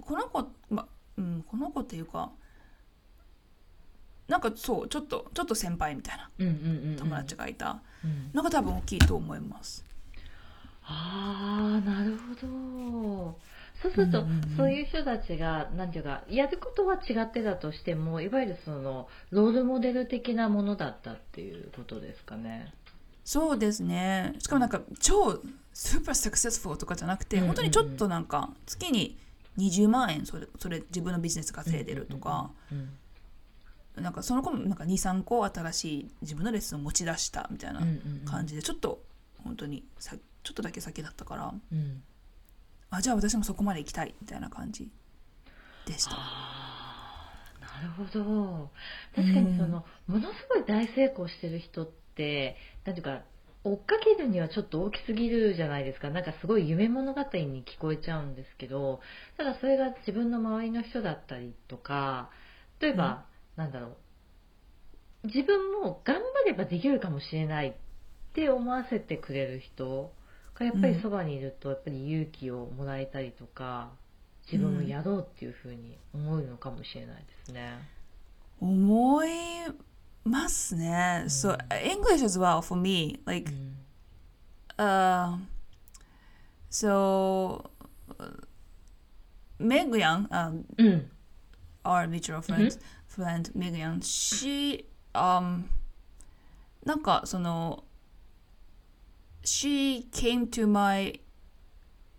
[0.01, 2.31] この子、まうん、この子っていうか
[4.29, 6.95] なんかそうちょっとちょっと先輩みたいなうんうんうんうん。
[6.97, 7.81] 友達がいた。
[8.03, 8.29] うん。
[8.33, 9.83] のが多分大きいと思います。
[10.83, 13.39] ああなるほど。
[13.81, 14.55] そうすると、うんうんうん。
[14.55, 22.71] そういう人たちが何ていうかやることは違ってたとしてもいわゆるそのロールモデル的なものだったっていうことですかね。
[23.29, 24.33] そうですね。
[24.39, 25.39] しかもなんか超
[25.71, 27.55] スーパーサクセスフォーとかじゃなくて、うんうんうん。
[27.55, 29.19] 本当にちょっとなんか月に
[29.59, 32.89] 20万円それそれ自分のビジネス稼いでるとか、うん
[34.01, 38.25] なんかその子もなんか23個新しい自分のレッスンを持ち出したみたいなうんうんうん。
[38.25, 39.03] 感じでちょっと
[39.43, 42.01] 本当にさちょっとだけ先だったからうん。
[42.89, 44.89] あじゃあ私もそこまで行きたいみたいな感じ
[45.85, 46.11] でした。
[46.11, 46.17] な
[47.83, 48.71] るほど。
[49.15, 53.21] 確かにその、ものすごい大成功してる人ってなんていうか
[53.63, 56.09] 追っかけるにはちょっと大きすぎるじゃないですか。
[56.09, 58.99] なんかすごい夢物語に聞こえちゃうんですけど
[59.37, 62.29] ただそれが自分の周りの人だったりとか
[62.81, 63.25] 例えば、
[63.57, 65.27] なんだろう。
[65.27, 67.73] 自分も頑張ればできるかもしれないっ
[68.33, 70.13] て思わせてくれる人
[70.57, 73.91] がやっぱりそばにいるとやっぱり勇気をもらえたりとか
[74.49, 77.73] 自分もやろうっていうふうに思うのかもしれないですね。
[78.61, 79.29] 思い
[80.28, 81.24] ますね。
[81.28, 83.74] So English as well for me like うん
[84.76, 85.38] Uh,
[86.68, 87.70] so
[88.18, 88.44] uh,
[89.60, 91.10] Meg Young, um, うん。
[91.84, 95.68] our mutual friend, friend Meg Young, she um
[96.84, 97.84] なんかその
[99.44, 101.20] she came to my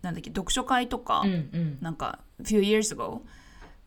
[0.00, 1.78] なんだっけ読書会とか、うんうん。
[1.82, 3.20] なんか few years ago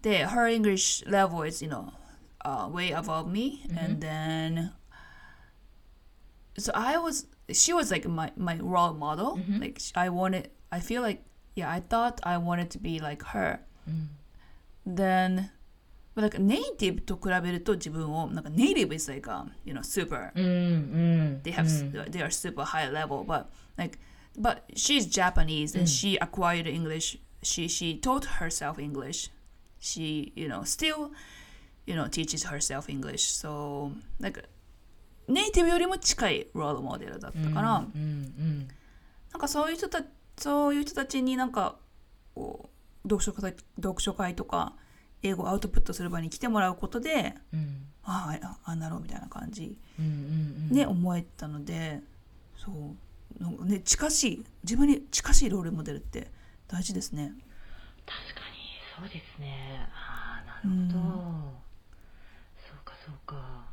[0.04, 1.92] で her English level is you know
[2.46, 4.72] uh, way above me and then
[6.58, 11.02] so I was she was like my my role model like I wanted I feel
[11.02, 11.24] like
[11.56, 14.10] yeah I thought I wanted to be like her うん
[14.86, 15.50] then
[16.16, 21.42] But like native と比べると自分をなんか native is like um, you know super うんうん。
[21.44, 21.66] they have
[22.12, 23.46] they are super high level but
[23.78, 23.98] like
[24.38, 29.30] but she's Japanese and she acquired English she she taught herself English
[29.80, 31.12] she you know still
[31.87, 34.43] you know teaches herself English so like
[35.29, 38.69] ネイティブよりも近いロールモデルだったから、うんうん。
[39.33, 40.03] なんかそういう人た
[40.37, 41.77] そういう人たちになんか
[42.35, 42.69] こ
[43.05, 44.75] う読書会読書会とか
[45.23, 50.13] 英語をアウトプットする場に来てもらうことでうんああああなろうみたいな感じうんうん
[50.71, 50.77] うん。
[50.77, 52.01] ね、思えたので
[52.57, 56.31] そうなんかね近しい自分に近しいロールモデルって
[56.69, 57.33] 大事ですね。
[58.05, 58.57] 確かに
[58.95, 59.89] そうですね。
[59.93, 60.99] ああ、なるほど。
[60.99, 61.64] そうか
[63.06, 63.66] そうか。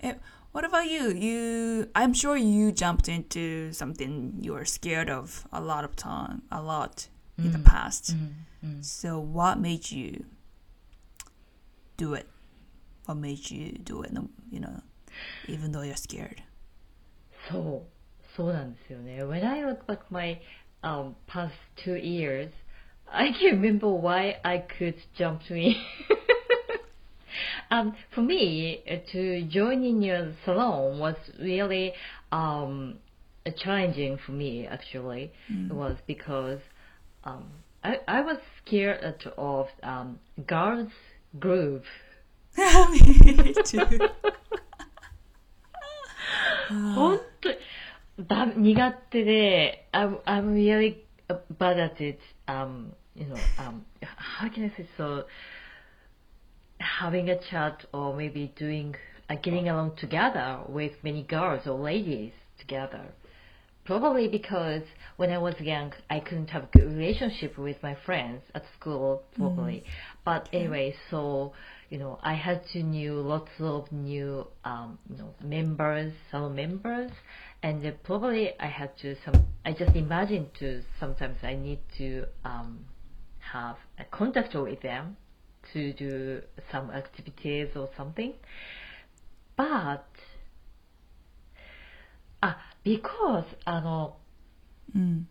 [0.00, 0.18] え
[0.52, 1.10] What about you?
[1.10, 6.42] You, I'm sure you jumped into something you were scared of a lot of time,
[6.50, 8.14] a lot in the past.
[8.14, 8.80] うんうん。
[8.80, 10.24] So what made you
[11.96, 12.26] do it?
[13.06, 14.12] What made you do it?
[14.50, 14.80] You know,
[15.48, 16.42] even though you're scared.
[17.50, 19.24] そう、そうなんですよね。
[19.24, 20.40] When I look back my
[20.82, 22.50] um, past two years,
[23.10, 25.74] I can remember why I could jump in.
[27.70, 31.92] um, for me, uh, to join in your salon was really
[32.32, 32.98] um,
[33.58, 34.66] challenging for me.
[34.66, 36.60] Actually, it was because
[37.24, 37.44] um,
[37.82, 40.92] I I was scared of um, girls
[41.38, 41.84] group.
[42.56, 43.80] Me too.
[46.68, 51.04] 本当にだ苦手で、I'm, I'm really
[51.58, 52.18] bad at it.
[52.46, 55.24] Um, you know, um, how can I say so?
[56.79, 58.95] Having a chat or maybe doing,
[59.29, 63.05] uh, getting along together with many girls or ladies together.
[63.85, 64.83] Probably because
[65.17, 69.23] when I was young, I couldn't have a good relationship with my friends at school,
[69.35, 69.83] probably.
[70.23, 71.53] But anyway, so
[71.89, 77.11] you know, I had to knew lots of new, um, you know, members, some members,
[77.63, 79.47] and uh, probably I had to some.
[79.65, 82.85] I just imagine to sometimes I need to um,
[83.39, 85.17] have a contact with them
[85.73, 86.41] to do
[86.71, 88.33] some activities or something.
[89.57, 90.01] But
[92.41, 94.17] あ、because あの
[94.95, 95.27] うん。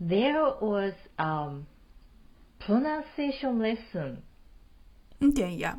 [0.00, 1.66] there was um
[2.60, 4.22] pronunciation lesson
[5.20, 5.74] Okay, yeah.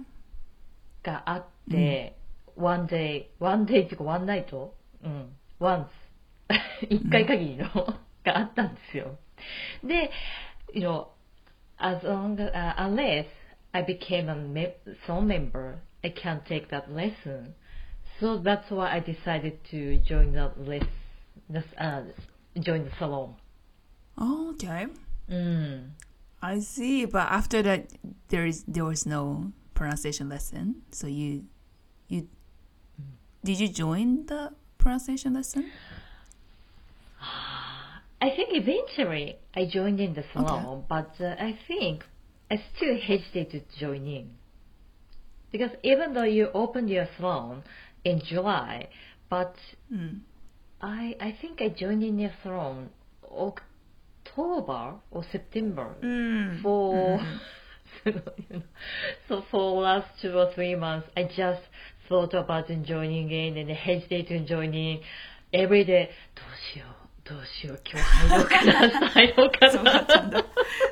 [1.01, 2.17] があって、
[2.55, 4.71] one day, one day っていうか one night?
[5.01, 5.31] うん、
[5.61, 5.87] once
[6.89, 7.65] 一回限りの
[8.25, 9.17] があったんですよ。
[9.83, 10.11] で、
[10.73, 11.07] you know,
[11.77, 13.25] as long as, uh, unless
[13.73, 14.73] I became a me-
[15.05, 17.53] song member, I can't take that lesson.
[18.19, 20.83] So that's why I decided to join the less,
[21.49, 22.03] the, uh,
[22.59, 23.35] join the salon.
[24.17, 24.87] Oh, okay.
[25.29, 25.95] うん。
[26.41, 27.05] I see.
[27.05, 27.87] But after that,
[28.29, 30.81] there is there was no pronunciation lesson.
[30.91, 31.45] So you
[32.07, 32.27] you
[33.43, 35.71] did you join the pronunciation lesson?
[38.21, 42.05] I think eventually I joined in the salon, but uh, I think
[42.50, 44.30] I still hesitated to join in.
[45.50, 47.62] Because even though you opened your salon
[48.04, 48.88] in July,
[49.30, 49.54] but
[49.92, 50.20] Mm.
[50.80, 52.90] I I think I joined in your salon
[54.26, 56.62] October or September Mm.
[56.62, 57.20] for
[58.04, 58.62] you know,
[59.28, 61.62] so for last two or three months I just
[62.08, 65.00] thought about joining in and hesitated to join in
[65.52, 70.44] every day どうしようどうしよう今日入ろうかな入ろうかそうだなったんだ。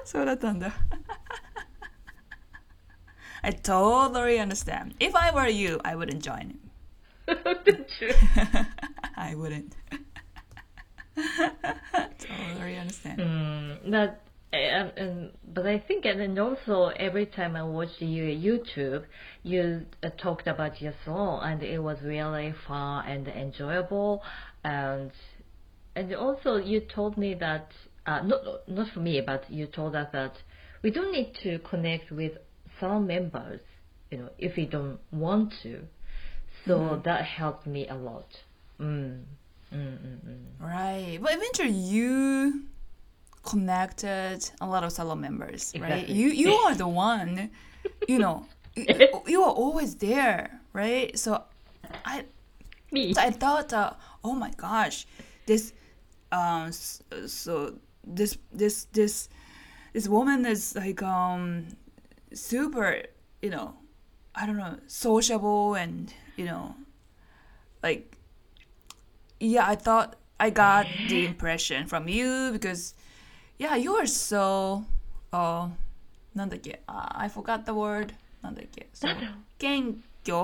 [0.05, 0.73] そうだったんだ。
[3.48, 4.96] I totally understand.
[5.00, 6.58] If I were you, I wouldn't join.
[9.16, 9.74] I wouldn't.
[12.20, 13.20] totally understand.
[13.22, 14.22] Mm, but
[14.54, 19.06] um, um, but I think and then also every time I watched your YouTube,
[19.44, 24.24] you uh, talked about your salon and it was really fun and enjoyable,
[24.66, 25.12] and
[25.96, 27.72] and also you told me that
[28.06, 30.34] uh, not not for me, but you told us that
[30.84, 32.34] we don't need to connect with
[32.80, 33.62] salon members,
[34.12, 35.88] you know, if you don't want to.
[36.66, 38.28] So that helped me a lot.
[38.80, 39.24] Mm.
[39.74, 40.44] Mm, mm, mm.
[40.60, 41.18] Right.
[41.22, 42.64] But eventually you
[43.44, 46.08] connected a lot of salon members, right?
[46.08, 47.50] You you are the one,
[48.08, 48.86] you know, you,
[49.28, 51.18] you are always there, right?
[51.18, 51.44] So
[52.06, 52.26] I
[52.92, 53.14] Me.
[53.14, 55.08] so I thought, uh, oh my gosh,
[55.46, 55.74] this,
[56.32, 57.76] um, so
[58.06, 59.30] this this this
[59.94, 61.68] this woman is like um
[62.34, 63.04] super,
[63.42, 63.74] you know,
[64.36, 66.76] I don't know, sociable and you know,
[67.84, 68.18] like
[69.40, 72.94] yeah, I thought I got the impression from you because
[73.58, 74.84] yeah, you are so
[75.34, 75.72] oh,
[76.36, 80.36] なんだっけ uh, I forgot the word なんだっけそうなんだろう謙虚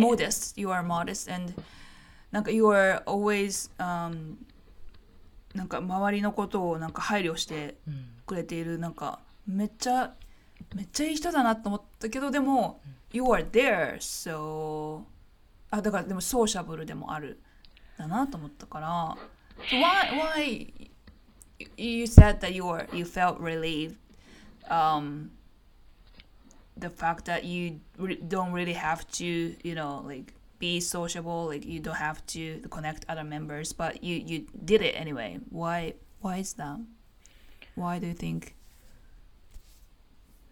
[0.00, 1.54] modest you are modest and
[2.32, 4.34] なんか you are always、um,
[5.54, 8.06] なんか周りのことをなんか配慮してうん。
[8.30, 10.14] くれているなんかめっちゃ
[10.75, 12.81] めっちゃいい人だなと思ったけどでも、
[13.11, 15.03] you are there so
[15.71, 17.39] あだからでもソーシャブルでもある
[17.97, 19.17] だなと思ったから
[19.69, 20.73] so why why
[21.77, 23.95] you said that you were you felt relieved
[24.69, 25.31] um
[26.77, 31.65] the fact that you re- don't really have to you know like be sociable like
[31.65, 36.37] you don't have to connect other members but you you did it anyway why why
[36.37, 36.77] is that
[37.75, 38.55] why do you think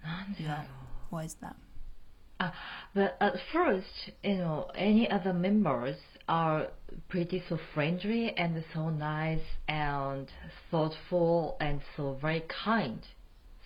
[0.01, 0.63] なんでだろ
[1.11, 1.55] う why is that
[2.93, 5.95] But at first, you know, any other members
[6.27, 6.67] are
[7.07, 10.29] pretty so friendly and so nice and
[10.69, 12.99] thoughtful and so very kind.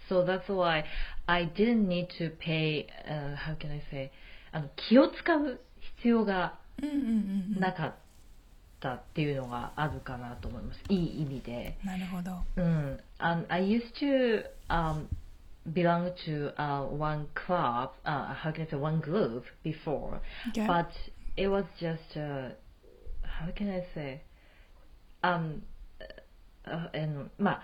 [0.08, 0.86] So that's why
[1.28, 4.12] I didn't need to pay, uh, how can I say,
[4.52, 5.60] あの気を使う
[5.98, 7.96] 必要がうんうんうんうんなかっ
[8.80, 10.82] たっていうのがあるかなと思います。
[10.90, 11.78] いい意味で。
[11.84, 12.44] なるほど。
[12.56, 13.00] うん。
[13.18, 15.08] And I used to um,
[15.74, 20.66] belong to uh, one club, uh, how can I say, one group before, Okay.
[20.66, 20.90] but
[21.36, 22.50] it was just, uh,
[23.24, 24.22] how can I say,
[25.24, 25.62] um,
[26.64, 27.62] ああのまあ、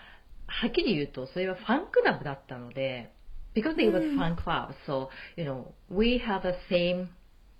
[0.48, 3.12] はっきり言うと、それはファンクラブだったので、
[3.54, 7.10] because it was fan club, so, you know, we have the same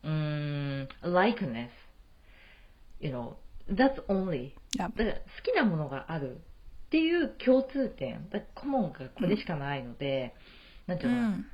[0.04, 1.70] um, likeness,
[3.00, 3.36] you know,
[3.70, 4.54] that's only.
[4.78, 4.98] Yep.
[4.98, 6.42] だから好きなものがある
[6.89, 10.35] っていう共通点、だから顧問がこれしかないので、
[10.87, 11.47] なんていううのかな、ん。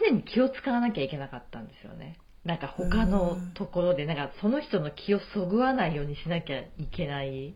[0.00, 2.18] 常に気を使わなきゃいけなかったんですよね。
[2.44, 7.54] なんか他のところで、なんかその人の気をそぐわないようにしなきゃいけない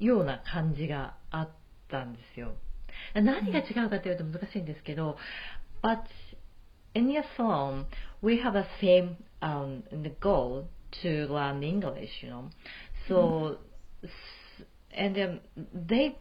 [0.00, 1.50] ような感じがあっ
[1.88, 2.54] たんですよ。
[3.14, 5.16] 何が違うかというと難しいんですけど、
[5.82, 6.00] but
[6.94, 7.84] in your song,
[8.20, 10.64] we have the same um, the goal
[11.02, 12.50] to learn English, you know?
[13.08, 13.58] So,
[14.91, 15.39] and um,
[15.73, 16.17] they,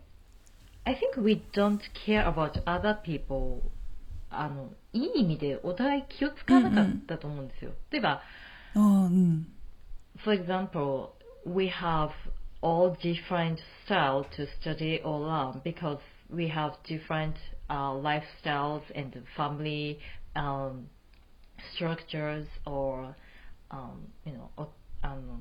[0.85, 3.63] I think we don't care about other people
[4.31, 7.73] あのいい意味でお互い気を使わなかったと思うんですよ。
[7.91, 8.21] 例えば、あ
[8.75, 9.47] あ、うん。
[10.23, 11.15] for example,
[11.45, 12.11] we have
[12.63, 15.99] all different style to study or learn because
[16.31, 17.35] we have different
[17.69, 19.99] uh, lifestyles and family
[20.37, 20.87] um,
[21.75, 23.15] structures or
[23.71, 24.69] um, you know お
[25.03, 25.41] あの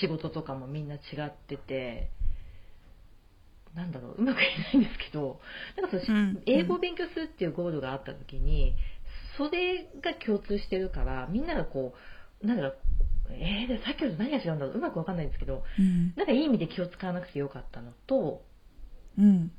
[0.00, 2.10] 仕事とかもみんな違ってて
[3.75, 5.39] なんだろううまく言えないんですけど
[5.77, 8.75] なんかそううん英語を勉強するっていうゴールがあった時に
[9.37, 11.93] それが共通してるからみんながこ
[12.43, 12.77] うなんだろう
[13.31, 16.13] えー、でさっきのと何が違うんだろううまくわかんないんですけどうん。
[16.15, 18.41] なんかいい意味で気を使わなくてよかったのと
[19.17, 19.51] うん。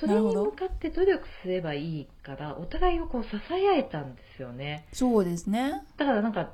[0.00, 5.84] それに向かって努力すればいいからお互いをこう支え合えたんですよねそうですね。
[5.96, 6.52] だからなんか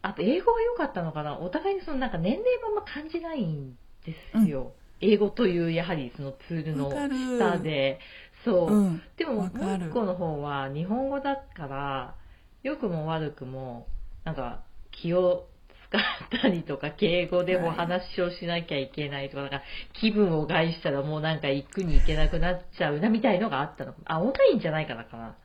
[0.00, 4.72] あと英語が良かったのかなお互いにそのなんか年齢もあんま感じないんですよ、
[5.02, 7.98] 英語というやはりそのツールの下で。
[8.44, 9.02] そう、うん。
[9.16, 12.14] でももう一個の方は日本語だから
[12.62, 13.86] 良くも悪くも
[14.24, 15.46] なんか気を
[15.88, 19.62] 使ったりとか敬語でもはい話をしなきゃいけないとかなんか
[20.00, 23.94] 気分を害したらもうなんか行くに行けなくなっちゃうなみたいのがあったの。
[24.04, 25.36] あオンラインじゃないからかな。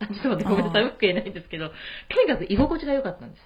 [0.00, 1.74] あちょっと待ってごめんなさいうまく言えないんですけどと
[2.20, 3.42] にかく居心地が良かったんです。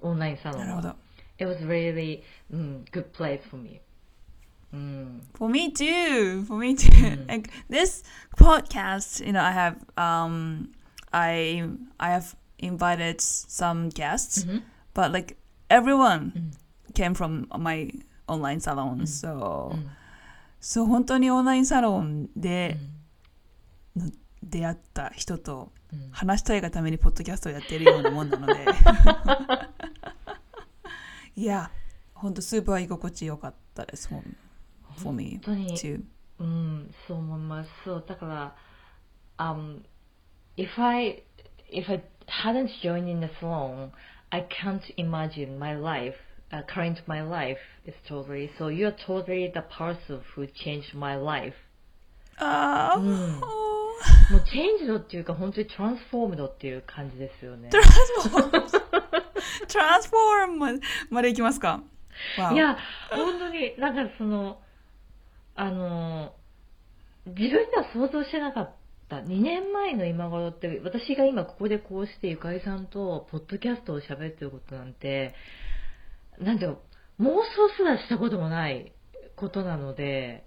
[0.00, 0.66] オンラインサロンは。
[0.66, 0.96] なるほど。
[1.38, 3.80] It was really、うん、good place for me
[4.72, 6.44] うん、For me too.
[6.46, 6.88] For me too.
[6.90, 7.28] Mm.
[7.28, 8.04] Like this
[8.36, 10.70] podcast, you know, I have um
[11.10, 11.62] I
[11.98, 14.46] I have invited some guests,
[14.94, 15.36] but like
[15.68, 16.52] everyone
[16.94, 17.92] came from my
[18.26, 19.02] online salon.
[19.06, 19.90] So うん
[20.60, 22.78] so 本当にオンラインサロンで
[23.96, 24.10] の
[24.42, 28.54] 出会った人とうん話したいがためにポッドキャストをやってるようなもんなので。
[31.34, 31.70] いや、
[32.14, 34.08] 本当スーパー居心地良かったです。
[34.08, 34.22] for-
[34.96, 36.02] for me 本当に too.
[36.38, 37.70] うん、そう思います。
[37.84, 38.56] そう、だから、
[39.38, 39.82] um,
[40.56, 41.22] if I,
[41.70, 43.90] if I hadn't joined in the salon,
[44.30, 46.16] I can't imagine my life,
[46.50, 51.54] uh, current my life is totally, so you're totally the person who changed my life.
[52.38, 53.46] ああ、うんト
[54.32, 57.70] もうチェンジドっていうか本当にトランスフォームドっていう感じですよね。
[57.70, 58.70] ランスフォーム、
[59.68, 61.82] トランスフォームまでいきますか
[62.38, 62.76] わおいや、
[63.10, 64.58] 本当に、なんかその、
[65.54, 66.34] あの、
[67.26, 68.74] 自分では想像してなかっ
[69.08, 69.16] た。
[69.16, 75.34] 2年前の今頃って、私が今ここでこうしてゆかりさんとポッドキャストを喋ってることなんて、
[76.38, 76.80] なんていうか、
[77.20, 77.34] 妄想
[77.76, 78.92] すらしたこともない
[79.36, 80.44] ことなので、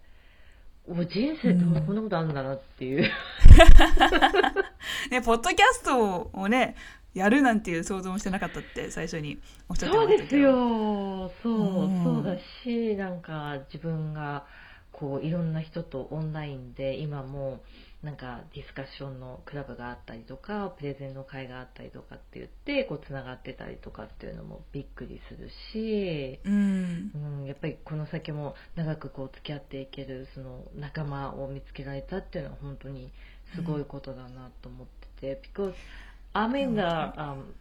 [0.87, 3.01] お人生ってこんなことあるんだなっていう。
[5.09, 6.75] ね、ポッドキャストをね、
[7.13, 10.11] やるなんていう想像もしてなかったって最初におっしゃってましたけど。
[10.11, 11.31] そうですよ。
[11.41, 14.45] そう、うんそうだし、なんか自分が
[14.99, 17.59] こういろんな人とオンラインで今も
[18.01, 26.39] なんかディスカッションのクラブがあったりとか、プレゼンの会があったりとかって言ってこうつながってたりとかっていうのもびっくりするし。
[26.45, 27.11] うん。
[27.41, 33.11] うん、やっぱりこの先も長くこう付き合っていけるその仲間を見つけられたっていうのは本当に
[33.55, 34.87] すごいことだなと思っ
[35.19, 35.73] てて、because
[36.35, 37.53] I'm in the um,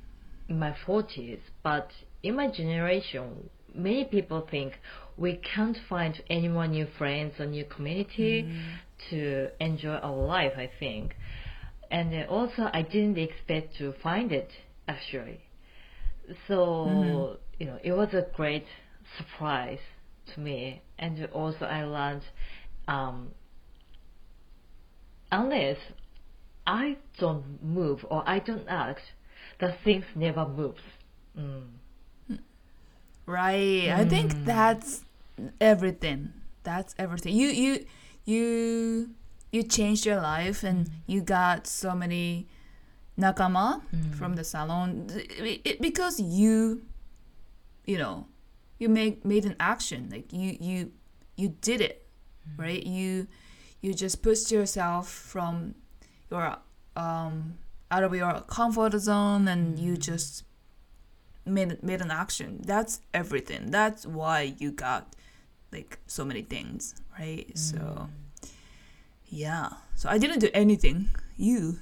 [0.48, 1.86] my 40s, but
[2.22, 4.74] in my generation, many people think
[5.16, 8.42] we can't find any more new friends or new community
[9.10, 10.52] to enjoy our life.
[10.56, 11.14] I think,
[11.90, 14.50] and also I didn't expect to find it
[14.88, 15.40] actually.
[16.48, 18.66] So you know, it was a great
[19.18, 19.78] surprise
[20.34, 22.22] to me, and also I learned
[22.88, 23.28] um,
[25.30, 25.76] unless
[26.66, 29.02] I don't move or I don't act,
[29.60, 30.80] the things never moves.
[31.38, 31.66] Mm.
[33.26, 33.88] Right.
[33.88, 34.44] I think hmm.
[34.44, 35.04] that's
[35.60, 36.32] everything.
[36.62, 37.34] That's everything.
[37.34, 37.86] You you
[38.24, 39.10] you
[39.52, 40.94] you changed your life and hmm.
[41.06, 42.48] you got so many
[43.18, 44.12] nakama hmm.
[44.12, 45.08] from the salon.
[45.10, 46.82] It- it- because you
[47.86, 48.26] you know
[48.78, 50.08] you make made an action.
[50.10, 50.92] Like you you
[51.36, 52.06] you did it.
[52.58, 52.84] Right?
[52.84, 53.26] You
[53.80, 55.74] you just pushed yourself from
[56.30, 56.56] your
[56.96, 57.58] um
[57.90, 60.44] out of your comfort zone and you just
[61.45, 62.61] made made an action.
[62.63, 63.71] That's everything.
[63.71, 65.15] That's why you got
[65.71, 67.47] like so many things, right?
[67.55, 68.09] So
[69.27, 69.69] yeah.
[69.95, 71.09] So I didn't do anything.
[71.37, 71.79] You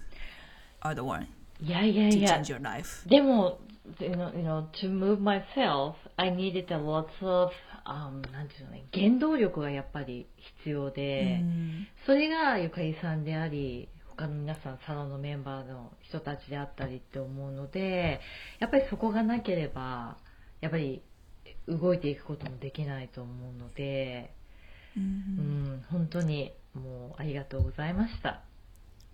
[0.82, 1.28] are the one
[1.60, 3.08] いやいや to いや change your life.
[3.10, 3.60] でも、
[4.00, 7.52] you know, you know, to move myself, I needed a lot of,
[7.86, 10.28] um, なんていうのね、原動力がやっぱり
[10.60, 11.42] 必要で、
[12.06, 18.21] それがゆかりさんであり、 他の皆さん、サロンのメンバーの人たちであったりって思うので、
[18.59, 20.17] やっぱりそこがなければ、
[20.61, 21.03] やっぱり
[21.69, 24.33] 動いていくこともできないと思うので、
[24.97, 28.43] うん、本当にもうありがとうございました。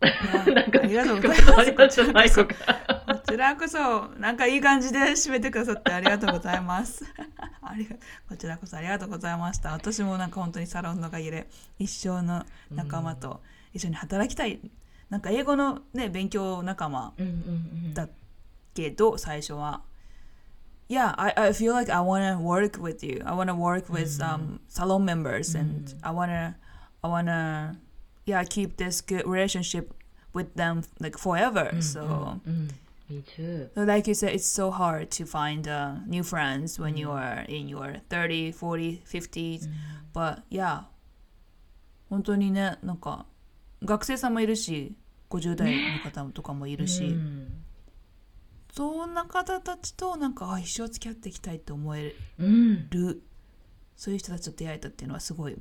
[0.00, 1.72] なんかありがとうございます。
[1.74, 7.04] こちらこそなんかいい感じで締めてくださってありがとうございます。
[7.62, 7.96] ありが
[8.28, 9.72] こちらこそありがとうございました。
[9.72, 11.48] 私もなんか本当にサロンのおかげで
[11.78, 13.40] 一生の仲間と
[13.74, 14.60] 一緒に働きたい。
[15.09, 17.93] なんか英語のね勉強仲間うんうんうん。
[17.93, 18.07] だ
[18.73, 19.81] けど最初は。
[20.89, 23.21] Yeah, I, I feel like I want to work with you.
[23.25, 26.55] I want to work with um, salon members and I want to
[27.01, 27.77] I want to
[28.25, 29.93] yeah, keep this good relationship
[30.33, 31.71] with them like forever.
[31.81, 32.69] so, うん。
[33.09, 33.69] Me too.
[33.75, 37.45] so like you said, it's so hard to find uh, new friends when you are
[37.47, 39.67] in your 30, 40, 50s.
[40.13, 40.83] But yeah,
[42.09, 43.25] 本当にね、なんか
[43.84, 44.94] 学生さんもいるし、
[45.30, 47.64] 50代の方とかもいるし、うん。
[48.72, 52.88] そんな方たちとなんかあ一生付き合っていきたいと思えうん。
[52.90, 53.22] る
[53.96, 55.56] そういう人たちと出会えたっていうのはすごい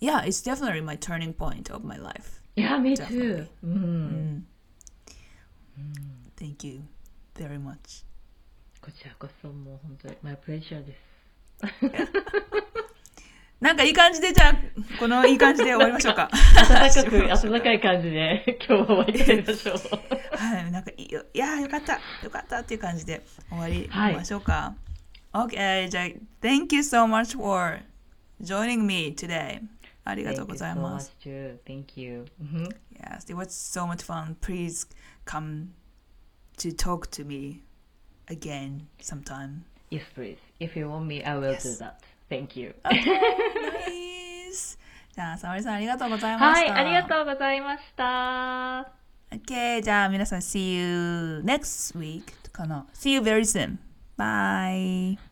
[0.00, 2.40] Yeah, it's definitely my turning point of my life.
[2.56, 3.48] Yeah, me too.
[3.62, 4.46] うん。
[6.36, 6.82] Thank you
[7.34, 8.04] very much.
[8.80, 10.98] こちらこそもう本当に my pleasure です。
[13.62, 14.54] なんかいい感じでじゃあ
[14.98, 16.28] このいい感じで終わりましょうか。
[16.54, 20.36] 暖かく、暖かい感じで今日は終わりましょう。
[20.36, 24.74] はい、なんかいいよいやーよかったよかったっていう感じで終わりはいましょうか。
[25.32, 26.04] OK じゃあ
[26.40, 27.80] Thank you so much for
[28.42, 29.60] joining me today.
[30.04, 31.12] ありがとうございます。
[31.20, 31.84] Thank you so much too.
[31.86, 32.24] Thank you.
[32.40, 32.68] うん。
[32.98, 34.34] Yes, it was so much fun.
[34.40, 34.88] Please
[35.24, 35.68] come
[36.58, 37.62] to talk to me
[38.26, 39.62] again sometime.
[39.92, 40.38] Yes, please.
[40.58, 41.78] If you want me, I will do Yes.
[41.78, 41.94] that.
[42.32, 42.74] Thank you.
[42.84, 44.78] nice.
[45.14, 46.76] じゃあ、沙織さんありがとうございまはい、した。
[46.78, 48.90] ありがとうございました。
[49.30, 52.86] OK、じゃあ皆さん see you next week かな。
[52.94, 53.76] See you very soon.
[54.16, 55.31] Bye.